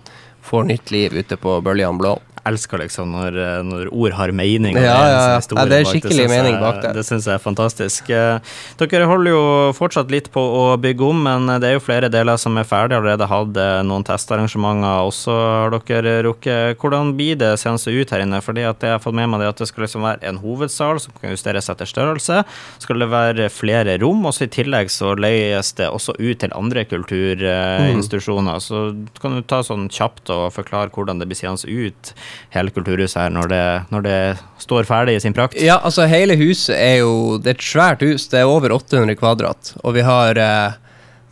får 0.48 0.64
nytt 0.64 0.92
liv 0.92 1.14
ute 1.18 1.36
på 1.36 1.60
bølgene 1.62 2.00
blå 2.00 2.16
elsker 2.48 2.82
liksom 2.82 3.12
når, 3.16 3.38
eh, 3.42 3.60
når, 3.66 3.90
ord 3.92 4.16
har 4.18 4.34
mening. 4.36 4.78
Ja, 4.78 4.96
ja, 5.08 5.22
ja. 5.38 5.66
det 5.70 5.82
er 5.82 5.90
skikkelig 5.90 6.28
bak. 6.28 6.34
mening 6.34 6.60
bak 6.62 6.82
det. 6.84 6.94
Det 6.98 7.06
syns 7.08 7.28
jeg 7.28 7.38
er 7.38 7.44
fantastisk. 7.44 8.12
Eh, 8.14 8.56
dere 8.82 9.10
holder 9.10 9.34
jo 9.34 9.44
fortsatt 9.78 10.12
litt 10.14 10.30
på 10.34 10.42
å 10.42 10.64
bygge 10.82 11.08
om, 11.08 11.24
men 11.28 11.52
det 11.62 11.72
er 11.72 11.78
jo 11.78 11.84
flere 11.84 12.12
deler 12.14 12.40
som 12.42 12.58
er 12.60 12.68
ferdige. 12.68 13.02
Allerede 13.02 13.30
hatt 13.30 13.62
eh, 13.62 13.82
noen 13.88 14.06
testarrangementer 14.08 15.08
også, 15.08 15.38
har 15.38 15.78
dere 15.78 16.18
rukket. 16.28 16.80
Hvordan 16.82 17.14
blir 17.18 17.40
det 17.40 17.54
seanse 17.62 17.94
ut 17.94 18.14
her 18.14 18.24
inne? 18.26 18.42
Fordi 18.44 18.66
at 18.68 18.84
jeg 18.84 18.96
har 18.96 19.04
fått 19.04 19.18
med 19.18 19.30
meg 19.32 19.44
det 19.44 19.52
at 19.52 19.64
det 19.64 19.70
skal 19.72 19.86
liksom 19.86 20.06
være 20.08 20.24
en 20.30 20.42
hovedsal 20.42 21.02
som 21.04 21.16
kan 21.20 21.34
justeres 21.34 21.70
etter 21.72 21.90
størrelse. 21.90 22.42
Skal 22.84 23.04
det 23.04 23.10
være 23.12 23.50
flere 23.54 23.98
rom, 24.02 24.26
Også 24.28 24.48
i 24.48 24.52
tillegg 24.52 24.92
så 24.94 25.14
leies 25.18 25.74
det 25.78 25.90
også 25.90 26.18
ut 26.18 26.40
til 26.42 26.54
andre 26.58 26.84
kulturinstitusjoner. 26.88 28.60
Mm. 28.60 28.64
Så 28.64 29.22
kan 29.22 29.38
du 29.38 29.44
ta 29.48 29.62
sånn 29.66 29.88
kjapt 29.94 30.32
og 30.34 30.50
forklare 30.56 30.92
hvordan 30.94 31.22
det 31.22 31.30
blir 31.30 31.40
seende 31.40 31.68
ut 31.68 32.14
hele 32.54 32.74
kulturhuset 32.74 33.20
her 33.22 33.34
når 33.34 33.52
det, 33.52 33.64
når 33.94 34.06
det, 34.06 34.18
står 34.64 34.88
ferdig 34.90 35.16
i 35.18 35.22
sin 35.24 35.36
prakt? 35.36 35.56
Ja, 35.62 35.78
altså 35.86 36.08
hele 36.10 36.36
huset 36.40 36.76
er 36.76 36.98
jo 37.00 37.38
Det 37.40 37.54
er 37.54 37.56
et 37.60 37.64
svært 37.64 38.04
hus. 38.04 38.28
Det 38.28 38.42
er 38.42 38.50
over 38.50 38.74
800 38.76 39.16
kvadrat. 39.20 39.72
Og 39.84 39.96
vi 39.96 40.04
har 40.04 40.40
eh, 40.42 40.76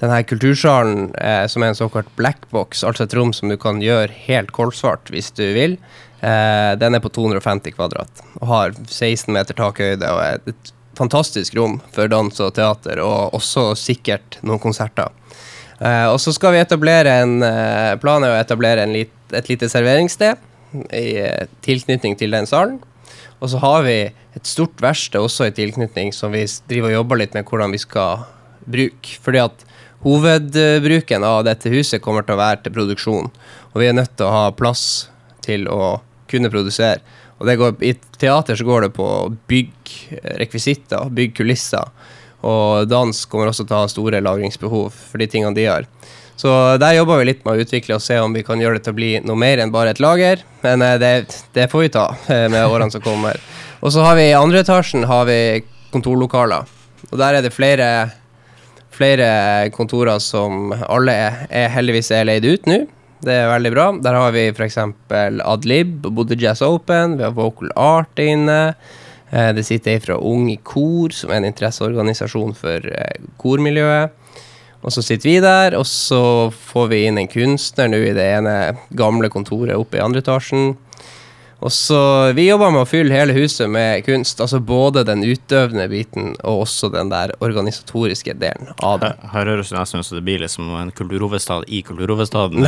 denne 0.02 0.22
kultursalen 0.28 1.10
eh, 1.20 1.46
som 1.52 1.64
er 1.64 1.74
en 1.74 1.80
såkalt 1.80 2.12
blackbox, 2.20 2.84
altså 2.84 3.06
et 3.06 3.16
rom 3.18 3.34
som 3.36 3.52
du 3.52 3.58
kan 3.60 3.82
gjøre 3.84 4.14
helt 4.28 4.54
kolsvart 4.56 5.12
hvis 5.14 5.32
du 5.36 5.44
vil. 5.56 5.78
Eh, 6.22 6.72
den 6.80 6.96
er 6.96 7.04
på 7.04 7.12
250 7.12 7.76
kvadrat 7.76 8.24
og 8.40 8.48
har 8.50 8.78
16 8.88 9.34
meter 9.36 9.58
takhøyde 9.58 10.14
og 10.16 10.24
er 10.24 10.54
et 10.54 10.74
fantastisk 10.96 11.58
rom 11.58 11.80
for 11.92 12.08
dans 12.08 12.40
og 12.40 12.54
teater, 12.56 13.02
og 13.04 13.36
også 13.36 13.74
sikkert 13.76 14.40
noen 14.48 14.62
konserter. 14.64 15.12
Eh, 15.80 16.08
og 16.08 16.20
så 16.24 16.32
skal 16.36 16.56
vi 16.56 16.62
etablere 16.64 17.18
en 17.26 17.42
uh, 17.44 17.98
plan 18.00 18.24
er 18.24 18.32
å 18.32 18.40
etablere 18.40 18.86
en 18.86 18.96
litt 18.96 19.12
et 19.36 19.50
lite 19.50 19.68
serveringssted 19.68 20.38
i 20.94 21.18
eh, 21.22 21.48
tilknytning 21.66 22.18
til 22.20 22.36
den 22.36 22.48
salen. 22.50 22.80
Og 23.44 23.52
så 23.52 23.60
har 23.62 23.84
vi 23.86 23.98
et 24.08 24.48
stort 24.48 24.80
verksted 24.82 25.22
også 25.22 25.50
i 25.50 25.56
tilknytning 25.56 26.14
som 26.16 26.34
vi 26.34 26.46
driver 26.70 26.92
og 26.92 27.00
jobber 27.00 27.22
litt 27.22 27.36
med 27.38 27.48
hvordan 27.50 27.76
vi 27.76 27.82
skal 27.82 28.26
bruke. 28.66 29.18
Fordi 29.24 29.44
at 29.44 29.66
hovedbruken 30.06 31.26
av 31.28 31.44
dette 31.48 31.72
huset 31.74 32.04
kommer 32.04 32.26
til 32.26 32.38
å 32.38 32.42
være 32.42 32.64
til 32.64 32.76
produksjon. 32.76 33.30
Og 33.74 33.82
vi 33.82 33.90
er 33.90 33.98
nødt 33.98 34.16
til 34.18 34.28
å 34.28 34.34
ha 34.34 34.56
plass 34.56 35.08
til 35.46 35.70
å 35.72 35.98
kunne 36.32 36.52
produsere. 36.54 37.02
Og 37.40 37.50
går, 37.60 37.74
I 37.84 37.94
teater 38.18 38.56
så 38.56 38.66
går 38.66 38.86
det 38.86 38.94
på 38.96 39.08
bygg 39.50 39.96
rekvisitter, 40.40 41.10
bygge 41.12 41.42
kulisser. 41.42 41.90
Og 42.46 42.86
dans 42.88 43.26
kommer 43.30 43.50
også 43.50 43.66
til 43.66 43.76
å 43.76 43.82
ha 43.84 43.92
store 43.92 44.22
lagringsbehov 44.24 44.94
for 44.94 45.22
de 45.22 45.28
tingene 45.30 45.58
de 45.58 45.68
har. 45.68 45.90
Så 46.36 46.52
der 46.78 46.98
jobber 46.98 47.22
vi 47.22 47.30
litt 47.30 47.46
med 47.46 47.56
å 47.56 47.64
utvikle 47.64 47.96
og 47.96 48.04
se 48.04 48.18
om 48.20 48.34
vi 48.36 48.44
kan 48.44 48.60
gjøre 48.60 48.80
det 48.80 48.86
til 48.86 48.96
å 48.96 48.98
bli 48.98 49.12
noe 49.24 49.40
mer 49.40 49.62
enn 49.64 49.72
bare 49.72 49.94
et 49.96 50.02
lager. 50.04 50.44
Men 50.66 50.84
eh, 50.84 50.98
det, 51.00 51.14
det 51.56 51.70
får 51.72 51.86
vi 51.86 51.94
ta 51.96 52.10
eh, 52.28 52.48
med 52.52 52.68
årene 52.68 52.92
som 52.92 53.04
kommer. 53.04 53.40
Og 53.80 53.94
så 53.96 54.04
har 54.04 54.18
vi 54.20 54.28
i 54.30 54.36
andre 54.36 54.66
etasjen 54.66 55.08
har 55.08 55.28
vi 55.30 55.40
kontorlokaler. 55.94 56.68
Og 57.12 57.16
der 57.22 57.38
er 57.38 57.46
det 57.46 57.54
flere, 57.56 57.88
flere 58.92 59.30
kontorer 59.76 60.20
som 60.24 60.74
alle 60.76 61.16
er, 61.16 61.40
er 61.48 61.72
heldigvis 61.72 62.12
er 62.16 62.28
leid 62.28 62.48
ut 62.48 62.68
nå. 62.68 62.82
Det 63.26 63.32
er 63.32 63.48
veldig 63.50 63.72
bra. 63.72 63.88
Der 64.04 64.20
har 64.20 64.36
vi 64.36 64.50
f.eks. 64.52 64.78
Adlib, 65.46 65.96
Bodø 66.04 66.36
Jazz 66.36 66.62
Open, 66.66 67.16
vi 67.16 67.24
har 67.24 67.34
Vocal 67.38 67.72
Art 67.80 68.20
inne. 68.20 68.76
Eh, 69.32 69.54
det 69.56 69.64
sitter 69.64 69.96
ei 69.96 70.04
fra 70.04 70.20
Ung 70.20 70.50
i 70.52 70.60
Kor, 70.60 71.16
som 71.16 71.32
er 71.32 71.40
en 71.40 71.50
interesseorganisasjon 71.54 72.54
for 72.60 72.92
kormiljøet. 73.40 74.25
Og 74.84 74.94
så 74.94 75.02
sitter 75.06 75.30
vi 75.30 75.38
der, 75.42 75.78
og 75.80 75.86
så 75.90 76.52
får 76.52 76.90
vi 76.92 77.06
inn 77.08 77.18
en 77.22 77.30
kunstner 77.32 77.90
nå 77.90 78.02
i 78.06 78.16
det 78.18 78.26
ene 78.38 78.56
gamle 78.98 79.32
kontoret 79.34 79.78
oppe 79.78 79.98
i 79.98 80.04
andre 80.04 80.22
etasjen. 80.22 80.76
Og 81.66 81.72
så 81.72 82.00
Vi 82.36 82.48
jobber 82.50 82.74
med 82.74 82.84
å 82.84 82.88
fylle 82.90 83.16
hele 83.16 83.34
huset 83.34 83.70
med 83.72 84.04
kunst. 84.06 84.42
Altså 84.44 84.60
både 84.60 85.06
den 85.08 85.24
utøvende 85.26 85.88
biten 85.90 86.34
og 86.44 86.66
også 86.66 86.92
den 86.94 87.10
der 87.10 87.34
organisatoriske 87.44 88.36
delen 88.42 88.74
av 88.84 89.00
det. 89.02 89.14
Her, 89.24 89.32
her 89.34 89.52
høres 89.54 89.72
det 89.72 89.80
nesten 89.80 90.04
ut 90.04 90.10
som 90.10 90.20
det 90.20 90.26
blir 90.28 90.44
liksom 90.44 90.70
en 90.78 90.92
kulturhovedstad 90.96 91.66
i 91.68 91.82
kulturhovedstaden. 91.88 92.62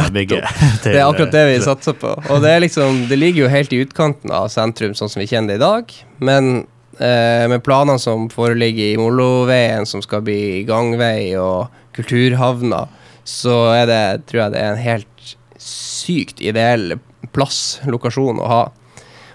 det 0.86 0.96
er 0.96 1.04
akkurat 1.04 1.36
det 1.36 1.46
vi 1.52 1.60
satser 1.66 1.98
på. 2.00 2.16
Og 2.32 2.42
det, 2.46 2.56
liksom, 2.66 3.06
det 3.12 3.20
ligger 3.20 3.46
jo 3.46 3.54
helt 3.54 3.76
i 3.76 3.84
utkanten 3.86 4.34
av 4.34 4.50
sentrum, 4.54 4.96
sånn 4.98 5.12
som 5.14 5.22
vi 5.22 5.30
kjenner 5.30 5.54
det 5.54 5.60
i 5.60 5.66
dag. 5.66 5.94
Men 6.18 6.54
eh, 6.98 7.46
med 7.52 7.62
planene 7.68 8.02
som 8.02 8.30
foreligger 8.34 8.96
i 8.96 9.02
Molloveien, 9.02 9.86
som 9.86 10.02
skal 10.06 10.24
bli 10.26 10.64
gangvei, 10.68 11.36
og 11.38 11.68
kulturhavna, 11.98 12.86
så 13.28 13.58
er 13.76 13.90
det, 13.90 14.02
tror 14.30 14.46
jeg 14.46 14.56
det 14.56 14.64
er 14.64 14.74
en 14.74 14.84
helt 14.86 15.36
sykt 15.60 16.40
ideell 16.40 16.96
plass, 17.36 17.80
lokasjon, 17.90 18.40
å 18.40 18.52
ha. 18.52 18.62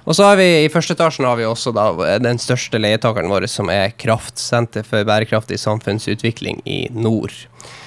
Og 0.03 0.17
så 0.19 0.27
har 0.27 0.39
vi 0.41 0.47
i 0.65 0.71
første 0.73 0.97
etasjen 0.97 1.29
har 1.29 1.37
vi 1.39 1.47
også 1.47 1.71
da 1.77 1.87
den 2.23 2.41
største 2.43 2.81
leietakeren 2.81 3.31
vår, 3.31 3.47
som 3.51 3.71
er 3.71 3.93
Kraftsenter 3.95 4.87
for 4.87 5.07
bærekraftig 5.07 5.61
samfunnsutvikling 5.63 6.59
i 6.67 6.81
nord. 6.91 7.35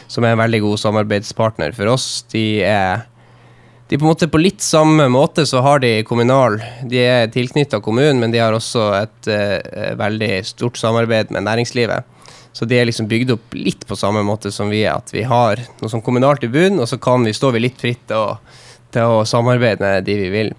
Som 0.07 0.23
er 0.23 0.35
en 0.35 0.43
veldig 0.43 0.61
god 0.63 0.79
samarbeidspartner 0.79 1.75
for 1.75 1.91
oss. 1.91 2.23
De 2.31 2.45
er 2.63 3.03
de 3.85 3.99
på 4.01 4.13
på 4.15 4.41
litt 4.41 4.63
samme 4.65 5.05
måte 5.13 5.43
så 5.45 5.59
har 5.61 5.79
de 5.79 5.99
kommunal 6.09 6.57
De 6.89 6.97
er 6.97 7.27
tilknytta 7.29 7.77
kommunen, 7.85 8.17
men 8.19 8.31
de 8.33 8.41
har 8.41 8.55
også 8.55 8.87
et 8.97 9.29
uh, 9.29 9.93
veldig 9.99 10.39
stort 10.47 10.79
samarbeid 10.81 11.29
med 11.29 11.45
næringslivet. 11.45 12.07
Så 12.55 12.63
de 12.65 12.77
er 12.79 12.87
liksom 12.87 13.09
bygd 13.11 13.33
opp 13.35 13.55
litt 13.57 13.83
på 13.87 13.97
samme 13.99 14.21
måte 14.23 14.51
som 14.53 14.69
vi 14.71 14.85
er. 14.85 14.95
At 14.95 15.11
vi 15.11 15.25
har 15.27 15.59
noe 15.81 15.91
som 15.91 16.03
kommunalt 16.03 16.45
i 16.47 16.51
bunnen, 16.51 16.79
og 16.79 16.87
så 16.87 16.99
kan 17.01 17.25
vi, 17.27 17.33
stå 17.35 17.51
vi 17.51 17.65
litt 17.65 17.81
fritt 17.81 18.13
å, 18.15 18.37
til 18.95 19.17
å 19.17 19.25
samarbeide 19.27 19.83
med 19.83 20.07
de 20.07 20.15
vi 20.21 20.29
vil. 20.31 20.53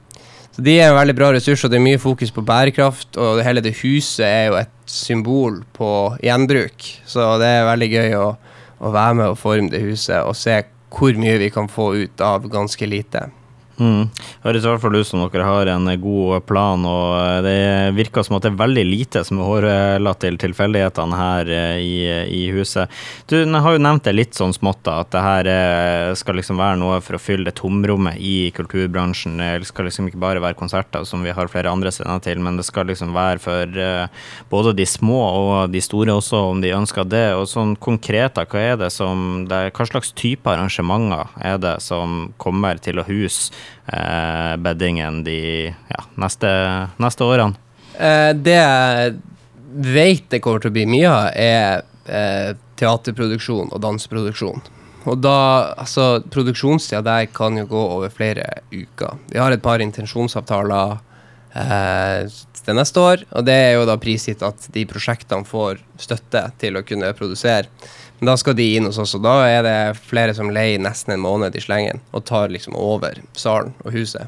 Så 0.52 0.64
De 0.64 0.74
er 0.76 0.90
en 0.90 0.96
veldig 0.96 1.16
bra 1.16 1.30
ressurs, 1.32 1.64
og 1.64 1.72
det 1.72 1.78
er 1.80 1.86
mye 1.86 2.00
fokus 2.00 2.32
på 2.32 2.44
bærekraft. 2.44 3.16
Og 3.20 3.40
hele 3.44 3.64
det 3.64 3.78
huset 3.80 4.26
er 4.28 4.44
jo 4.50 4.58
et 4.60 4.76
symbol 4.88 5.62
på 5.76 5.90
gjenbruk. 6.24 6.84
Så 7.08 7.34
det 7.40 7.48
er 7.58 7.68
veldig 7.70 7.90
gøy 7.92 8.16
å, 8.20 8.28
å 8.80 8.92
være 8.92 9.18
med 9.22 9.32
og 9.32 9.40
forme 9.40 9.72
det 9.72 9.84
huset 9.84 10.20
og 10.20 10.36
se 10.36 10.62
hvor 10.96 11.16
mye 11.20 11.40
vi 11.40 11.50
kan 11.52 11.68
få 11.68 11.90
ut 11.96 12.24
av 12.24 12.44
ganske 12.52 12.88
lite. 12.88 13.26
Mm. 13.76 14.08
Høres 14.40 14.64
i 14.64 14.70
hvert 14.70 14.80
fall 14.80 14.96
ut 14.96 15.04
som 15.04 15.20
dere 15.26 15.44
har 15.44 15.68
en 15.68 15.88
god 16.00 16.46
plan, 16.48 16.84
og 16.88 17.44
det 17.44 17.92
virker 17.96 18.24
som 18.24 18.38
at 18.38 18.46
det 18.46 18.54
er 18.54 18.60
veldig 18.62 18.84
lite 18.88 19.22
som 19.26 19.40
er 19.40 19.50
overlatt 19.50 20.22
til 20.24 20.38
tilfeldighetene 20.40 21.18
her 21.20 21.50
eh, 21.52 21.80
i, 21.84 21.96
i, 22.32 22.42
huset. 22.56 22.92
Du 23.28 23.36
har 23.44 23.76
jo 23.76 23.82
nevnt 23.82 24.06
det 24.06 24.14
litt 24.16 24.38
sånn 24.38 24.54
smått, 24.56 24.88
at 24.88 25.12
det 25.12 25.24
her 25.24 25.50
eh, 25.52 26.14
skal 26.16 26.40
liksom 26.40 26.60
være 26.60 26.80
noe 26.80 27.02
for 27.04 27.18
å 27.18 27.20
fylle 27.20 27.50
det 27.50 27.56
tomrommet 27.60 28.16
i 28.16 28.48
kulturbransjen. 28.56 29.36
Det 29.60 29.68
skal 29.68 29.90
liksom 29.90 30.08
ikke 30.08 30.22
bare 30.24 30.42
være 30.44 30.58
konserter 30.58 31.04
som 31.04 31.26
vi 31.26 31.34
har 31.36 31.52
flere 31.52 31.72
andre 31.72 31.92
scener 31.92 32.22
til, 32.24 32.40
men 32.40 32.56
det 32.56 32.64
skal 32.68 32.88
liksom 32.88 33.12
være 33.16 33.44
for 33.44 33.80
eh, 33.86 34.24
både 34.52 34.72
de 34.78 34.88
små 34.88 35.20
og 35.26 35.74
de 35.74 35.84
store 35.84 36.16
også, 36.16 36.46
om 36.54 36.64
de 36.64 36.72
ønsker 36.76 37.04
det. 37.12 37.26
Og 37.36 37.44
sånn 37.52 37.76
konkret, 37.76 38.40
hva 38.40 38.64
er 38.72 38.80
det 38.80 38.92
som 38.94 39.44
det, 39.50 39.66
Hva 39.76 39.84
slags 39.88 40.12
type 40.16 40.48
arrangementer 40.48 41.28
er 41.44 41.60
det 41.60 41.76
som 41.84 42.30
kommer 42.40 42.80
til 42.80 43.00
å 43.00 43.04
huse 43.06 43.52
eh, 43.52 43.65
beddingen 44.58 45.20
de 45.22 45.40
ja, 45.70 46.04
neste, 46.18 46.48
neste, 46.98 47.26
årene? 47.26 47.54
Eh, 47.98 48.32
det 48.34 48.56
jeg 48.56 49.12
vet 49.94 50.30
det 50.32 50.40
kommer 50.44 50.62
til 50.62 50.72
å 50.72 50.76
bli 50.76 50.86
mye 50.90 51.10
av, 51.10 51.28
er 51.32 51.84
eh, 52.10 52.56
teaterproduksjon 52.80 53.70
og 53.70 53.82
danseproduksjon. 53.82 54.64
Og 55.06 55.18
da, 55.22 55.38
altså 55.78 56.20
Produksjonstida 56.34 57.02
der 57.06 57.28
kan 57.30 57.56
jo 57.60 57.68
gå 57.70 57.82
over 57.98 58.10
flere 58.10 58.46
uker. 58.72 59.20
Vi 59.30 59.38
har 59.38 59.54
et 59.54 59.62
par 59.62 59.82
intensjonsavtaler 59.84 60.96
eh, 61.54 62.38
til 62.66 62.78
neste 62.78 63.02
år, 63.02 63.22
og 63.30 63.46
det 63.46 63.54
er 63.68 63.76
jo 63.76 63.86
da 63.86 63.98
prisgitt 64.02 64.42
at 64.46 64.66
de 64.74 64.82
prosjektene 64.90 65.46
får 65.46 65.78
støtte 66.02 66.42
til 66.60 66.78
å 66.78 66.84
kunne 66.86 67.14
produsere. 67.18 67.70
Men 68.18 68.30
da 68.30 68.36
skal 68.40 68.56
de 68.56 68.66
inn 68.76 68.88
hos 68.88 68.98
oss, 69.02 69.14
og 69.18 69.24
da 69.26 69.34
er 69.48 69.66
det 69.66 69.98
flere 70.00 70.34
som 70.36 70.52
leier 70.52 70.80
nesten 70.80 71.12
en 71.12 71.24
måned 71.24 71.56
i 71.56 71.60
slengen 71.60 72.00
og 72.16 72.24
tar 72.28 72.48
liksom 72.52 72.76
over 72.80 73.20
salen 73.36 73.74
og 73.84 73.92
huset. 73.96 74.26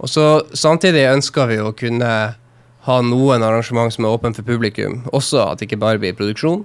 Og 0.00 0.10
så 0.10 0.24
Samtidig 0.56 1.04
ønsker 1.10 1.50
vi 1.50 1.60
å 1.60 1.74
kunne 1.76 2.12
ha 2.84 3.00
noen 3.00 3.44
arrangement 3.44 3.92
som 3.92 4.04
er 4.04 4.16
åpne 4.16 4.34
for 4.36 4.46
publikum, 4.46 5.02
også 5.12 5.40
at 5.46 5.60
det 5.60 5.68
ikke 5.68 5.80
bare 5.84 6.00
blir 6.00 6.16
produksjon. 6.16 6.64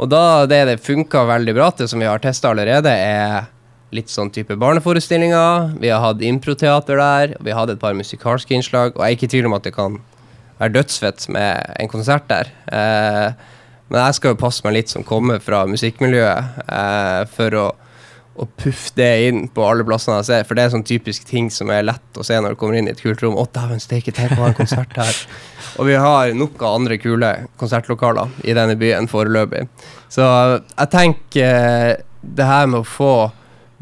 Og 0.00 0.08
da 0.10 0.46
det 0.50 0.64
det 0.70 0.82
funka 0.82 1.26
veldig 1.28 1.54
bra 1.54 1.68
til, 1.76 1.88
som 1.90 2.02
vi 2.02 2.08
har 2.08 2.22
testa 2.22 2.50
allerede, 2.50 2.90
er 2.90 3.50
litt 3.92 4.10
sånn 4.10 4.32
type 4.32 4.56
barneforestillinger. 4.58 5.76
Vi 5.82 5.90
har 5.92 6.00
hatt 6.02 6.24
improteater 6.24 6.98
der, 6.98 7.34
vi 7.38 7.52
har 7.52 7.62
hatt 7.62 7.74
et 7.74 7.82
par 7.82 7.94
musikalske 7.94 8.56
innslag. 8.56 8.96
Og 8.96 9.04
jeg 9.04 9.10
er 9.10 9.18
ikke 9.18 9.28
i 9.28 9.34
tvil 9.36 9.50
om 9.50 9.56
at 9.58 9.68
det 9.68 9.74
kan 9.76 10.00
være 10.58 10.74
dødsfett 10.78 11.28
med 11.34 11.74
en 11.78 11.90
konsert 11.92 12.26
der. 12.30 12.50
Eh, 12.72 13.52
men 13.92 14.00
jeg 14.06 14.16
skal 14.16 14.32
jo 14.32 14.40
passe 14.40 14.64
meg 14.64 14.78
litt 14.78 14.92
som 14.92 15.04
kommer 15.04 15.40
fra 15.44 15.66
musikkmiljøet, 15.68 16.60
eh, 16.64 17.22
for 17.28 17.56
å, 17.60 17.64
å 18.40 18.46
puffe 18.56 18.94
det 18.96 19.10
inn 19.26 19.42
på 19.52 19.66
alle 19.68 19.84
plassene 19.84 20.22
jeg 20.22 20.28
ser. 20.30 20.46
For 20.48 20.56
det 20.56 20.64
er 20.64 20.72
sånn 20.72 20.86
typisk 20.88 21.26
ting 21.28 21.50
som 21.52 21.68
er 21.74 21.84
lett 21.84 22.16
å 22.16 22.24
se 22.24 22.38
når 22.40 22.54
du 22.54 22.60
kommer 22.62 22.80
inn 22.80 22.88
i 22.88 22.94
et 22.94 23.02
kult 23.04 23.20
rom. 23.20 23.36
Å, 23.36 23.44
dæven 23.52 23.84
steike, 23.84 24.14
tenk 24.16 24.32
å 24.38 24.46
ha 24.46 24.48
en 24.48 24.56
konsert 24.56 24.96
her. 24.96 25.20
Og 25.76 25.90
vi 25.90 25.98
har 26.00 26.32
nok 26.36 26.56
av 26.64 26.78
andre 26.78 26.96
kule 27.02 27.34
konsertlokaler 27.60 28.32
i 28.48 28.56
denne 28.56 28.78
byen 28.80 29.10
foreløpig. 29.12 29.66
Så 30.12 30.24
jeg 30.24 30.92
tenker 30.96 31.52
eh, 31.52 31.92
det 32.22 32.48
her 32.48 32.72
med 32.72 32.80
å 32.80 32.88
få 32.88 33.14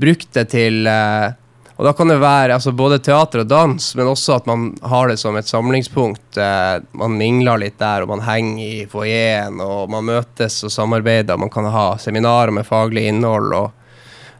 brukt 0.00 0.32
det 0.34 0.48
til 0.56 0.90
eh, 0.90 1.38
og 1.80 1.86
da 1.86 1.94
kan 1.96 2.10
det 2.12 2.18
være 2.20 2.58
altså, 2.58 2.74
både 2.76 2.98
teater 3.00 3.40
og 3.40 3.46
dans, 3.48 3.84
men 3.96 4.08
også 4.10 4.34
at 4.34 4.48
man 4.50 4.66
har 4.84 5.08
det 5.08 5.14
som 5.16 5.36
et 5.40 5.48
samlingspunkt. 5.48 6.36
Eh, 6.36 6.82
man 6.92 7.14
mingler 7.16 7.62
litt 7.62 7.78
der, 7.80 8.04
og 8.04 8.10
man 8.10 8.20
henger 8.26 8.66
i 8.66 8.82
foajeen, 8.84 9.56
og 9.64 9.88
man 9.88 10.04
møtes 10.04 10.58
og 10.68 10.74
samarbeider. 10.74 11.40
Man 11.40 11.48
kan 11.48 11.70
ha 11.72 11.86
seminarer 11.96 12.52
med 12.52 12.68
faglig 12.68 13.06
innhold. 13.08 13.54
og 13.56 13.72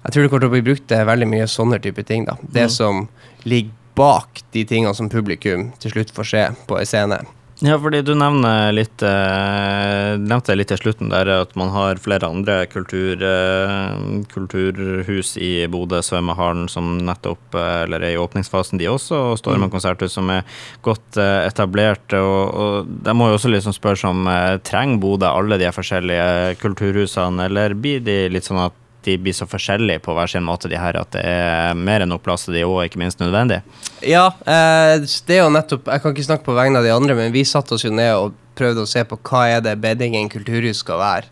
Jeg 0.05 0.13
tror 0.13 0.23
det 0.23 0.29
kommer 0.35 0.45
til 0.45 0.53
å 0.53 0.57
bli 0.59 0.67
brukt 0.69 0.89
det 0.93 1.01
veldig 1.09 1.31
mye 1.33 1.49
sånne 1.49 1.81
type 1.81 2.05
ting. 2.05 2.29
da. 2.29 2.37
Det 2.43 2.69
mm. 2.69 2.77
som 2.77 3.07
ligger 3.49 3.73
bak 3.97 4.45
de 4.53 4.69
tingene 4.69 4.93
som 4.95 5.09
publikum 5.09 5.71
til 5.81 5.97
slutt 5.97 6.13
får 6.13 6.33
se 6.35 6.47
på 6.69 6.77
en 6.77 6.93
scene. 6.93 7.23
Ja, 7.61 7.75
fordi 7.76 7.99
du 8.00 8.14
nevner 8.17 8.71
litt, 8.73 9.02
eh, 9.05 10.14
nevnte 10.17 10.55
litt 10.57 10.71
til 10.73 10.79
slutten 10.81 11.11
der 11.12 11.29
at 11.35 11.50
man 11.61 11.69
har 11.75 12.00
flere 12.00 12.31
andre 12.31 12.64
kultur, 12.73 13.21
eh, 13.21 14.25
kulturhus 14.33 15.35
i 15.37 15.67
Bodø, 15.69 16.00
svømmehallen, 16.00 16.71
som 16.73 16.97
nettopp 17.05 17.55
eh, 17.55 17.83
eller 17.85 18.00
er 18.00 18.14
i 18.14 18.21
åpningsfasen, 18.23 18.81
de 18.81 18.88
også, 18.88 19.21
og 19.33 19.38
Stormen 19.43 19.69
mm. 19.69 19.75
konserthus, 19.76 20.17
som 20.17 20.33
er 20.33 20.49
godt 20.81 21.21
etablert. 21.21 22.09
Og, 22.17 22.40
og 22.49 22.88
de 23.05 23.12
må 23.12 23.29
jo 23.29 23.37
også 23.37 23.52
liksom 23.52 23.76
spørre 23.76 24.00
seg 24.00 24.17
om 24.17 24.31
trenger 24.64 25.02
Bodø 25.05 25.29
alle 25.29 25.61
de 25.61 25.69
forskjellige 25.69 26.57
kulturhusene, 26.64 27.45
eller 27.50 27.76
blir 27.76 28.00
de 28.00 28.23
litt 28.33 28.49
sånn 28.49 28.64
at 28.71 28.87
de 29.04 29.16
blir 29.19 29.35
så 29.37 29.47
forskjellige 29.49 30.02
på 30.04 30.14
hver 30.16 30.30
sin 30.30 30.45
måte, 30.45 30.69
de 30.71 30.78
her, 30.80 30.99
at 31.00 31.12
det 31.14 31.23
er 31.25 31.78
mer 31.78 32.04
enn 32.04 32.12
nok 32.12 32.25
plass 32.26 32.47
til 32.47 32.59
de 32.59 32.64
og 32.66 32.83
ikke 32.85 33.00
minst 33.00 33.23
nødvendig. 33.23 33.61
Ja, 34.04 34.26
eh, 34.45 35.00
det 35.26 35.37
er 35.37 35.45
jo 35.45 35.52
nettopp 35.54 35.88
Jeg 35.90 36.02
kan 36.02 36.14
ikke 36.14 36.26
snakke 36.28 36.49
på 36.49 36.57
vegne 36.57 36.80
av 36.80 36.87
de 36.87 36.95
andre, 36.95 37.16
men 37.19 37.35
vi 37.35 37.45
satte 37.49 37.76
oss 37.76 37.85
jo 37.87 37.92
ned 37.95 38.12
og 38.16 38.37
prøvde 38.59 38.85
å 38.85 38.88
se 38.88 39.04
på 39.09 39.19
hva 39.30 39.47
er 39.57 39.64
det 39.64 39.78
Beddingen 39.80 40.28
kulturhus 40.33 40.83
skal 40.85 41.00
være. 41.00 41.30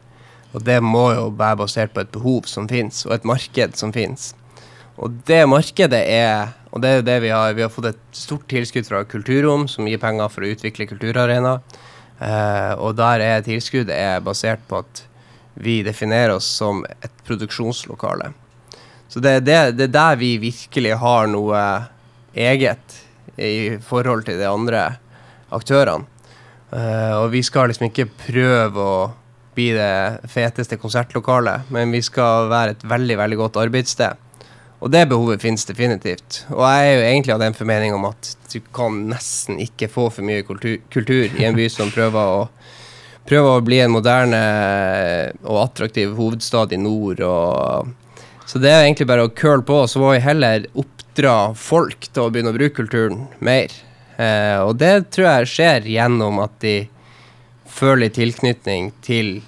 Og 0.57 0.65
det 0.65 0.79
må 0.81 1.11
jo 1.13 1.29
være 1.37 1.61
basert 1.61 1.93
på 1.95 2.03
et 2.03 2.13
behov 2.15 2.49
som 2.49 2.69
fins, 2.71 3.05
og 3.07 3.13
et 3.19 3.27
marked 3.29 3.77
som 3.77 3.93
fins. 3.93 4.33
Og 4.99 5.21
det 5.29 5.45
markedet 5.47 6.01
er 6.11 6.55
Og 6.69 6.83
det 6.83 6.89
er 6.89 6.97
jo 6.99 7.05
det 7.07 7.15
vi 7.23 7.29
har. 7.33 7.55
Vi 7.57 7.63
har 7.65 7.71
fått 7.73 7.87
et 7.89 8.01
stort 8.13 8.43
tilskudd 8.45 8.85
fra 8.85 8.99
Kulturrom, 9.09 9.63
som 9.73 9.87
gir 9.89 9.97
penger 9.97 10.29
for 10.29 10.45
å 10.45 10.51
utvikle 10.53 10.85
kulturarena. 10.85 11.55
Eh, 12.21 12.75
og 12.77 12.93
der 12.99 13.25
er 13.25 13.47
tilskuddet 13.47 13.97
er 13.97 14.21
basert 14.21 14.61
på 14.69 14.83
at 14.83 15.01
vi 15.61 15.81
definerer 15.83 16.37
oss 16.37 16.47
som 16.61 16.85
et 17.01 17.25
produksjonslokale. 17.27 18.33
Så 19.09 19.21
det, 19.25 19.41
det, 19.47 19.57
det 19.79 19.89
er 19.89 19.95
der 19.95 20.19
vi 20.21 20.37
virkelig 20.41 20.99
har 21.01 21.31
noe 21.31 21.63
eget 22.37 22.99
i 23.39 23.79
forhold 23.83 24.27
til 24.29 24.39
de 24.41 24.47
andre 24.49 24.85
aktørene. 25.55 26.07
Uh, 26.69 27.25
og 27.25 27.31
vi 27.33 27.41
skal 27.41 27.71
liksom 27.71 27.87
ikke 27.89 28.11
prøve 28.27 28.83
å 28.85 28.97
bli 29.57 29.71
det 29.73 30.29
feteste 30.29 30.77
konsertlokalet, 30.79 31.71
men 31.73 31.91
vi 31.95 32.03
skal 32.05 32.51
være 32.53 32.77
et 32.77 32.85
veldig, 32.87 33.17
veldig 33.19 33.39
godt 33.41 33.57
arbeidssted. 33.63 34.21
Og 34.79 34.93
det 34.93 35.09
behovet 35.11 35.43
finnes 35.43 35.65
definitivt. 35.67 36.45
Og 36.53 36.63
jeg 36.63 36.91
er 36.91 36.93
jo 36.93 37.07
egentlig 37.07 37.35
av 37.35 37.41
den 37.43 37.57
formening 37.57 37.97
om 37.97 38.05
at 38.13 38.35
du 38.53 38.61
kan 38.75 39.01
nesten 39.09 39.59
ikke 39.65 39.89
få 39.91 40.07
for 40.15 40.27
mye 40.29 40.45
kultur, 40.47 40.77
kultur 40.93 41.33
i 41.33 41.49
en 41.49 41.57
by 41.57 41.67
som 41.73 41.91
prøver 41.91 42.35
å, 42.37 42.45
prøver 43.29 43.59
å 43.59 43.65
bli 43.65 43.81
en 43.83 43.93
moderne 43.93 44.43
og 45.45 45.63
attraktiv 45.63 46.15
hovedstad 46.17 46.73
i 46.73 46.81
nord. 46.81 47.21
Og, 47.25 48.23
så 48.49 48.61
det 48.63 48.73
er 48.73 48.87
egentlig 48.87 49.09
bare 49.11 49.27
å 49.29 49.33
curle 49.33 49.67
på, 49.69 49.83
så 49.87 50.01
må 50.03 50.15
vi 50.15 50.25
heller 50.25 50.69
oppdra 50.79 51.53
folk 51.59 52.09
til 52.09 52.25
å 52.25 52.31
begynne 52.33 52.55
å 52.55 52.57
bruke 52.57 52.79
kulturen 52.81 53.27
mer. 53.45 53.75
Eh, 54.19 54.57
og 54.65 54.79
det 54.81 55.11
tror 55.15 55.29
jeg 55.29 55.53
skjer 55.53 55.91
gjennom 55.93 56.41
at 56.43 56.57
de 56.65 56.79
føler 57.69 58.11
tilknytning 58.11 58.93
til 59.05 59.39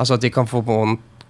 Altså 0.00 0.16
at 0.16 0.22
de 0.22 0.30
kan 0.32 0.46
få 0.48 0.62
på 0.64 0.76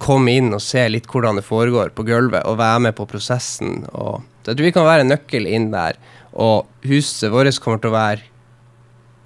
komme 0.01 0.33
inn 0.37 0.53
og 0.55 0.61
se 0.63 0.83
litt 0.89 1.09
hvordan 1.11 1.37
det 1.37 1.45
foregår 1.45 1.91
på 1.93 2.05
gulvet, 2.07 2.45
og 2.47 2.59
være 2.61 2.85
med 2.87 2.95
på 2.97 3.07
prosessen. 3.09 3.83
Og 3.91 4.21
så 4.41 4.51
jeg 4.51 4.57
tror 4.57 4.67
vi 4.69 4.73
kan 4.73 4.87
være 4.87 5.05
en 5.05 5.11
nøkkel 5.13 5.47
inn 5.49 5.69
der. 5.73 5.99
Og 6.31 6.69
huset 6.87 7.33
vårt 7.33 7.59
kommer 7.61 7.81
til 7.81 7.91
å 7.91 7.97
være 7.97 8.30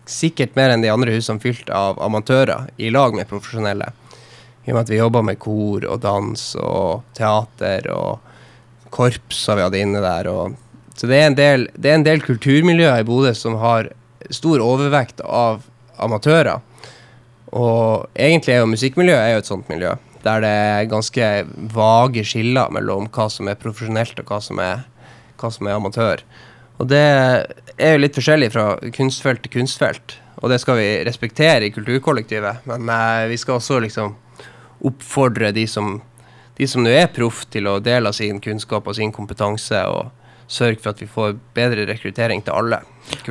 sikkert 0.10 0.56
mer 0.58 0.74
enn 0.74 0.84
de 0.84 0.92
andre 0.94 1.16
husene 1.16 1.42
fylt 1.42 1.70
av 1.74 2.00
amatører 2.04 2.70
i 2.78 2.92
lag 2.94 3.16
med 3.18 3.30
profesjonelle. 3.30 3.92
I 4.66 4.72
og 4.72 4.78
med 4.78 4.84
at 4.84 4.94
vi 4.94 5.00
jobba 5.00 5.22
med 5.26 5.40
kor 5.42 5.86
og 5.86 6.00
dans 6.02 6.46
og 6.58 7.04
teater 7.18 7.90
og 7.94 8.20
korps 8.96 9.44
har 9.50 9.60
vi 9.60 9.66
hatt 9.66 9.78
inne 9.78 10.02
der. 10.02 10.30
Så 10.96 11.10
det 11.12 11.20
er, 11.20 11.36
del, 11.38 11.68
det 11.76 11.92
er 11.92 12.00
en 12.00 12.08
del 12.08 12.24
kulturmiljøer 12.24 13.04
i 13.04 13.08
Bodø 13.08 13.34
som 13.38 13.60
har 13.62 13.92
stor 14.34 14.64
overvekt 14.64 15.22
av 15.26 15.66
amatører. 16.02 16.64
Og 17.56 18.08
egentlig 18.16 18.56
er 18.56 18.64
jo 18.64 18.72
musikkmiljøet 18.72 19.22
er 19.22 19.34
jo 19.36 19.44
et 19.44 19.52
sånt 19.52 19.70
miljø, 19.72 19.94
der 20.26 20.42
det 20.44 20.52
er 20.52 20.90
ganske 20.92 21.30
vage 21.76 22.26
skiller 22.28 22.74
mellom 22.74 23.10
hva 23.14 23.30
som 23.32 23.52
er 23.52 23.60
profesjonelt 23.60 24.18
og 24.24 24.32
hva 24.32 24.42
som 24.44 24.60
er, 24.64 24.84
hva 25.40 25.52
som 25.54 25.70
er 25.70 25.78
amatør. 25.78 26.26
Og 26.82 26.90
det 26.92 27.06
er 27.78 27.96
jo 27.96 28.04
litt 28.04 28.18
forskjellig 28.18 28.52
fra 28.54 28.66
kunstfelt 28.96 29.44
til 29.46 29.54
kunstfelt, 29.60 30.18
og 30.42 30.52
det 30.52 30.60
skal 30.64 30.80
vi 30.80 30.90
respektere 31.08 31.68
i 31.68 31.74
kulturkollektivet. 31.76 32.66
Men 32.70 32.90
eh, 32.92 33.28
vi 33.32 33.38
skal 33.42 33.60
også 33.60 33.80
liksom 33.84 34.16
oppfordre 34.86 35.52
de 35.56 35.66
som 35.68 36.00
nå 36.56 36.92
er 36.92 37.10
proff, 37.12 37.46
til 37.52 37.68
å 37.68 37.80
dele 37.84 38.12
av 38.12 38.16
sin 38.16 38.40
kunnskap 38.44 38.88
og 38.88 38.96
sin 38.96 39.12
kompetanse, 39.16 39.82
og 39.92 40.12
sørge 40.48 40.80
for 40.82 40.94
at 40.94 41.02
vi 41.02 41.10
får 41.10 41.38
bedre 41.56 41.88
rekruttering 41.90 42.44
til 42.46 42.56
alle. 42.56 42.84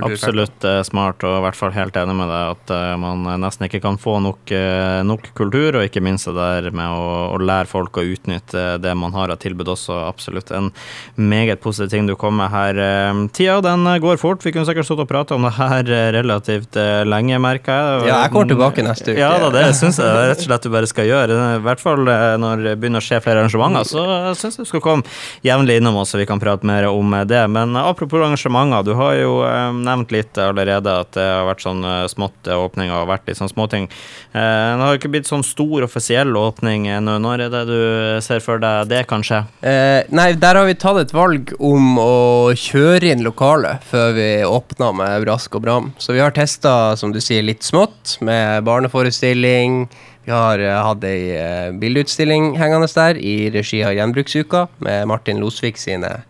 Absolutt 0.03 0.65
eh, 0.67 0.81
smart, 0.87 1.23
og 1.27 1.39
i 1.39 1.43
hvert 1.45 1.59
fall 1.59 1.73
helt 1.75 1.97
enig 1.99 2.15
med 2.19 2.31
deg 2.31 2.55
at 2.55 2.73
uh, 2.75 2.95
man 3.01 3.27
nesten 3.43 3.67
ikke 3.67 3.81
kan 3.85 3.99
få 4.01 4.17
nok, 4.23 4.51
uh, 4.51 5.03
nok, 5.07 5.29
kultur, 5.39 5.79
og 5.79 5.87
ikke 5.87 6.03
minst 6.05 6.29
det 6.29 6.35
der 6.35 6.69
med 6.75 6.91
å, 6.91 7.35
å, 7.35 7.39
lære 7.43 7.71
folk 7.71 7.99
å 7.99 8.05
utnytte 8.15 8.65
det 8.83 8.95
man 8.99 9.15
har 9.15 9.33
av 9.35 9.41
tilbud 9.43 9.71
også. 9.75 9.97
Absolutt 10.09 10.53
en 10.55 10.71
meget 11.15 11.63
positiv 11.63 11.93
ting 11.93 12.09
du 12.11 12.15
kom 12.19 12.39
med 12.39 12.51
her. 12.55 12.79
Uh, 12.79 13.25
tida 13.35 13.61
den 13.65 13.87
går 14.03 14.19
fort. 14.23 14.45
Vi 14.47 14.55
kunne 14.55 14.67
sikkert 14.69 14.89
stått 14.89 15.05
og 15.05 15.11
prata 15.11 15.39
om 15.39 15.47
det 15.47 15.55
her 15.59 15.91
relativt 16.15 16.79
lenge, 17.07 17.39
merker 17.43 17.75
jeg. 17.75 18.09
Ja, 18.11 18.21
jeg 18.25 18.35
kommer 18.35 18.51
tilbake 18.51 18.87
neste 18.87 19.13
uke. 19.13 19.21
Ja 19.21 19.35
da, 19.43 19.51
det 19.55 19.67
syns 19.79 20.01
jeg 20.03 20.31
rett 20.31 20.43
og 20.43 20.49
slett 20.49 20.67
du 20.67 20.73
bare 20.75 20.91
skal 20.91 21.09
gjøre. 21.11 21.39
I 21.59 21.63
hvert 21.65 21.83
fall 21.83 22.03
når 22.05 22.65
det 22.69 22.77
begynner 22.81 23.03
å 23.03 23.07
skje 23.07 23.21
flere 23.25 23.45
arrangementer, 23.45 23.87
så 23.89 24.35
syns 24.39 24.59
jeg 24.59 24.67
du 24.67 24.71
skal 24.71 24.85
komme 24.85 25.17
jevnlig 25.47 25.79
innom 25.81 25.99
oss, 26.03 26.15
så 26.15 26.21
vi 26.21 26.29
kan 26.29 26.43
prate 26.43 26.67
mer 26.67 26.89
om 26.91 27.15
det. 27.29 27.43
Men 27.53 27.77
apropos 27.79 28.23
arrangementer, 28.23 28.87
du 28.87 28.95
har 28.99 29.19
jo 29.19 29.35
nevnt 29.73 30.13
litt 30.15 30.39
allerede 30.41 30.93
at 31.05 31.13
det 31.17 31.25
har 31.25 31.47
vært 31.49 31.65
sånn 31.65 31.85
eh, 31.87 32.05
smått 32.11 32.49
eh, 32.49 32.59
åpning 32.59 32.93
og 32.95 33.09
vært 33.11 33.29
litt 33.29 33.39
sånn 33.39 33.51
småting. 33.51 33.89
Eh, 34.33 34.41
det 34.41 34.85
har 34.85 34.99
ikke 34.99 35.13
blitt 35.15 35.31
sånn 35.31 35.45
stor 35.47 35.87
offisiell 35.87 36.35
åpning 36.39 36.89
ennå. 36.93 37.17
Når 37.23 37.47
er 37.47 37.53
det 37.55 37.63
du 37.71 37.79
ser 38.25 38.43
for 38.45 38.63
deg 38.63 38.91
det 38.91 39.05
kan 39.11 39.25
skje? 39.27 39.43
Eh, 39.65 40.03
nei, 40.15 40.33
der 40.41 40.61
har 40.61 40.69
vi 40.69 40.77
tatt 40.79 41.01
et 41.03 41.15
valg 41.15 41.55
om 41.59 42.01
å 42.03 42.17
kjøre 42.59 43.13
inn 43.15 43.25
lokalet 43.27 43.85
før 43.89 44.17
vi 44.19 44.29
åpner 44.49 44.97
med 45.01 45.27
brask 45.27 45.57
og 45.59 45.65
bram. 45.67 45.93
Så 46.03 46.17
vi 46.17 46.23
har 46.25 46.35
testa, 46.35 46.95
som 47.01 47.15
du 47.15 47.21
sier, 47.23 47.45
litt 47.47 47.65
smått 47.67 48.19
med 48.25 48.67
barneforestilling. 48.69 49.87
Vi 50.25 50.33
har 50.33 50.61
hatt 50.61 51.05
ei 51.05 51.73
bildeutstilling 51.77 52.55
hengende 52.57 52.89
der 52.89 53.19
i 53.21 53.51
regi 53.53 53.83
av 53.85 53.93
Gjenbruksuka 53.93 54.69
med 54.85 55.11
Martin 55.11 55.43
Losvik 55.43 55.77
sine 55.77 56.23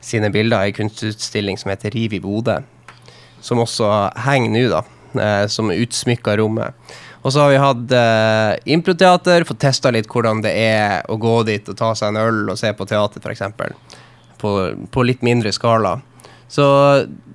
sine 0.00 0.30
bilder 0.32 0.68
i 0.68 0.74
kunstutstilling 0.76 1.58
som 1.60 1.72
heter 1.72 1.92
Riv 1.94 2.14
i 2.16 2.22
Bodø 2.22 2.60
som 3.40 3.60
også 3.62 3.88
henger 4.26 4.52
nå, 4.54 4.64
da. 4.72 4.82
Eh, 5.10 5.46
som 5.50 5.72
utsmykker 5.74 6.38
rommet. 6.38 6.76
Og 7.20 7.34
så 7.34 7.42
har 7.42 7.50
vi 7.50 7.60
hatt 7.60 7.94
eh, 7.96 8.52
improteater, 8.72 9.44
fått 9.48 9.62
testa 9.64 9.90
litt 9.92 10.08
hvordan 10.08 10.42
det 10.44 10.52
er 10.56 11.08
å 11.10 11.18
gå 11.20 11.40
dit 11.48 11.66
og 11.68 11.76
ta 11.76 11.90
seg 11.98 12.12
en 12.12 12.20
øl 12.20 12.52
og 12.52 12.60
se 12.60 12.70
på 12.76 12.86
teater, 12.88 13.24
f.eks. 13.24 13.42
På, 14.40 14.52
på 14.92 15.04
litt 15.04 15.24
mindre 15.26 15.52
skala. 15.52 15.98
Så 16.50 16.64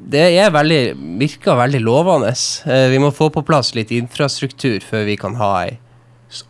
det 0.06 0.24
er 0.40 0.54
veldig, 0.56 0.82
virker 1.20 1.60
veldig 1.60 1.82
lovende. 1.84 2.32
Eh, 2.66 2.88
vi 2.94 3.02
må 3.04 3.12
få 3.16 3.30
på 3.34 3.44
plass 3.46 3.74
litt 3.78 3.94
infrastruktur 3.96 4.80
før 4.86 5.06
vi 5.10 5.20
kan 5.20 5.38
ha 5.42 5.52
ei 5.66 5.76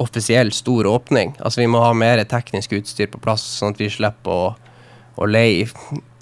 offisiell 0.01 0.53
stor 0.55 0.87
åpning. 0.87 1.35
Altså 1.43 1.61
Vi 1.61 1.67
må 1.69 1.81
ha 1.83 1.91
mer 1.93 2.21
teknisk 2.29 2.77
utstyr 2.77 3.09
på 3.11 3.19
plass, 3.21 3.43
sånn 3.59 3.75
at 3.75 3.81
vi 3.81 3.89
slipper 3.91 4.31
å 4.31 4.53
å 5.15 5.27
leie 5.29 5.67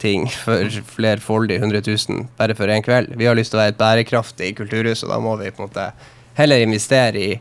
ting 0.02 0.28
for 0.30 0.70
flerfoldig 0.96 1.60
100 1.62 1.82
000 1.88 2.28
bare 2.38 2.56
for 2.58 2.70
én 2.70 2.84
kveld. 2.86 3.16
Vi 3.18 3.28
har 3.30 3.38
lyst 3.38 3.54
til 3.54 3.60
å 3.60 3.64
være 3.64 3.74
et 3.74 3.80
bærekraftig 3.80 4.52
kulturhus, 4.60 5.04
og 5.06 5.14
da 5.14 5.20
må 5.24 5.36
vi 5.40 5.52
på 5.52 5.64
en 5.64 5.72
måte 5.72 5.90
heller 6.38 6.64
investere 6.66 7.20
i 7.20 7.32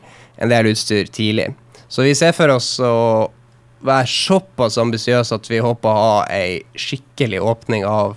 en 0.43 0.53
del 0.53 0.71
utstyr 0.73 1.11
tidlig. 1.13 1.51
Så 1.93 2.07
vi 2.07 2.15
ser 2.17 2.33
for 2.37 2.55
oss 2.55 2.75
å 2.81 3.29
være 3.83 4.09
såpass 4.09 4.79
ambisiøse 4.81 5.37
at 5.37 5.49
vi 5.51 5.61
håper 5.63 5.91
å 5.91 6.05
ha 6.07 6.21
ei 6.33 6.61
skikkelig 6.79 7.43
åpning 7.43 7.87
av 7.89 8.17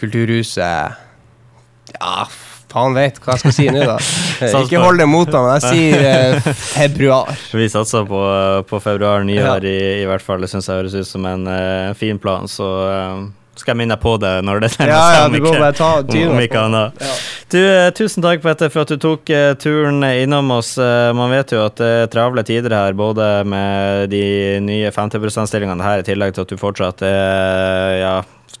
Kulturhuset 0.00 0.98
ja, 1.94 2.26
faen 2.74 2.96
vet 2.96 3.20
hva 3.22 3.36
jeg 3.36 3.44
skal 3.44 3.54
si 3.54 3.68
nå, 3.70 3.84
da. 3.86 3.98
Ikke 4.64 4.82
hold 4.82 4.98
det 4.98 5.06
mot 5.10 5.30
ham, 5.30 5.46
jeg 5.54 5.64
sier 5.68 6.08
eh, 6.08 6.50
februar. 6.74 7.30
Vi 7.54 7.70
satser 7.70 8.08
på, 8.08 8.24
på 8.68 8.82
februar, 8.82 9.24
nyår 9.26 9.46
ja. 9.46 9.70
i, 9.70 9.78
i, 10.02 10.10
hvert 10.10 10.24
fall. 10.24 10.42
Det 10.42 10.50
syns 10.52 10.68
jeg 10.70 10.82
høres 10.82 10.98
ut 10.98 11.08
som 11.08 11.26
en 11.30 11.48
uh, 11.48 11.94
fin 11.98 12.18
plan, 12.20 12.50
så 12.50 12.68
uh, 12.90 13.24
skal 13.54 13.74
jeg 13.74 13.84
minne 13.84 13.96
på 14.02 14.16
det 14.18 14.32
når 14.42 14.64
det 14.64 14.72
nærmer 14.74 14.90
ja, 14.90 14.98
ja, 14.98 15.14
seg, 15.14 15.28
om, 15.28 15.36
ikke, 15.38 15.86
om, 15.86 16.34
om 16.34 16.42
ikke 16.42 16.62
annet. 16.66 17.04
Ja. 17.06 17.14
Du, 17.54 17.58
uh, 17.62 17.88
tusen 17.94 18.26
takk 18.26 18.42
Petter, 18.42 18.72
for 18.74 18.82
at 18.82 18.90
du 18.90 18.98
tok 18.98 19.34
turen 19.62 20.02
innom 20.10 20.50
oss. 20.56 20.74
man 21.14 21.30
vet 21.30 21.54
jo 21.54 21.62
at 21.68 21.78
det 21.78 21.92
er 22.02 22.10
travle 22.10 22.42
tider 22.46 22.74
her, 22.74 22.96
både 22.98 23.28
med 23.46 24.10
de 24.10 24.24
nye 24.64 24.90
50 24.90 25.22
%-stillingene 25.22 25.86
her, 25.86 26.02
i 26.02 26.08
tillegg 26.10 26.34
til 26.34 26.48
at 26.48 26.50
du 26.50 26.58
fortsatt 26.58 27.06
er 27.06 28.00
ja, 28.02 28.16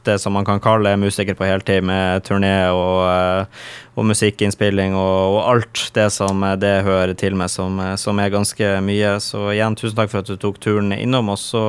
det 0.06 0.18
som 0.22 0.34
man 0.36 0.44
kan 0.46 0.60
kalle 0.62 0.96
musiker 1.00 1.36
på 1.38 1.46
heltid, 1.48 1.84
med 1.84 2.24
turné 2.26 2.52
og, 2.72 3.00
eh, 3.08 3.64
og 3.94 4.08
musikkinnspilling 4.08 4.96
og, 4.98 5.36
og, 5.36 5.40
alt 5.52 5.82
det 5.94 6.08
som 6.10 6.42
det 6.58 6.72
hører 6.86 7.14
til 7.18 7.36
med, 7.38 7.50
som, 7.52 7.78
som, 8.00 8.18
er 8.18 8.32
ganske 8.34 8.70
mye. 8.82 9.14
Så 9.22 9.52
igjen, 9.52 9.76
tusen 9.78 9.96
takk 9.98 10.10
for 10.10 10.24
at 10.24 10.30
du 10.30 10.36
tok 10.40 10.58
turen 10.62 10.90
innom 10.96 11.30
oss. 11.34 11.46
Så 11.54 11.62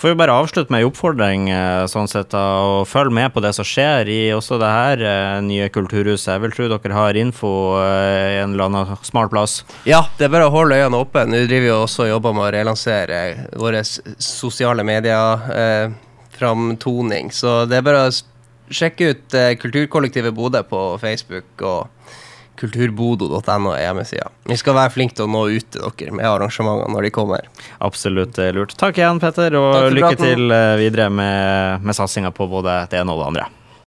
får 0.00 0.14
vi 0.14 0.18
bare 0.22 0.36
avslutte 0.36 0.72
med 0.72 0.84
en 0.84 0.88
oppfordring, 0.88 1.50
sånn 1.92 2.08
sett, 2.08 2.30
da, 2.32 2.44
og 2.64 2.88
følg 2.88 3.12
med 3.12 3.34
på 3.34 3.42
det 3.44 3.52
som 3.56 3.68
skjer 3.68 4.08
i 4.08 4.20
også 4.32 4.56
det 4.62 4.72
her 4.72 5.04
nye 5.44 5.68
kulturhuset. 5.72 6.32
Jeg 6.32 6.44
vil 6.46 6.56
tro 6.56 6.70
dere 6.72 6.96
har 6.96 7.20
info 7.20 7.52
i 7.82 8.40
en 8.40 8.56
eller 8.56 8.70
annen 8.70 8.96
smart 9.04 9.34
plass. 9.34 9.60
Ja, 9.84 10.06
det 10.16 10.30
er 10.30 10.32
bare 10.32 10.48
å 10.48 10.54
holde 10.54 10.80
øynene 10.80 11.04
åpne. 11.04 11.26
Nå 11.28 11.44
driver 11.44 11.68
vi 11.68 11.76
også 11.76 12.06
og 12.06 12.12
jobber 12.14 12.36
med 12.36 12.48
å 12.48 12.50
relansere 12.54 13.22
våre 13.60 13.84
sosiale 13.84 14.86
medier 14.86 15.96
framtoning. 16.38 17.32
Så 17.34 17.64
det 17.70 17.80
er 17.80 17.86
bare 17.86 18.06
å 18.08 18.14
sjekke 18.72 19.12
ut 19.12 19.36
uh, 19.36 19.52
Kulturkollektivet 19.60 20.34
Bodø 20.36 20.62
på 20.66 20.86
Facebook 21.02 21.66
og 21.66 22.14
kulturbodo.no 22.56 23.74
er 23.74 23.82
hjemmesida. 23.82 24.30
Vi 24.48 24.56
skal 24.56 24.78
være 24.78 24.94
flinke 24.94 25.18
til 25.18 25.26
å 25.26 25.32
nå 25.32 25.42
ut 25.58 25.66
til 25.76 25.84
dere 26.00 26.14
med 26.16 26.24
arrangementene 26.24 26.94
når 26.94 27.08
de 27.08 27.12
kommer. 27.12 27.50
Absolutt 27.84 28.40
lurt. 28.56 28.72
Takk 28.80 28.96
igjen, 29.02 29.20
Petter, 29.20 29.58
og 29.60 29.92
lykke 29.92 30.16
til 30.22 30.48
uh, 30.48 30.78
videre 30.80 31.10
med, 31.12 31.84
med 31.84 31.98
satsinga 31.98 32.32
på 32.32 32.48
både 32.48 32.86
det 32.92 33.02
ene 33.02 33.12
og 33.12 33.20
det 33.20 33.30
andre. 33.34 33.48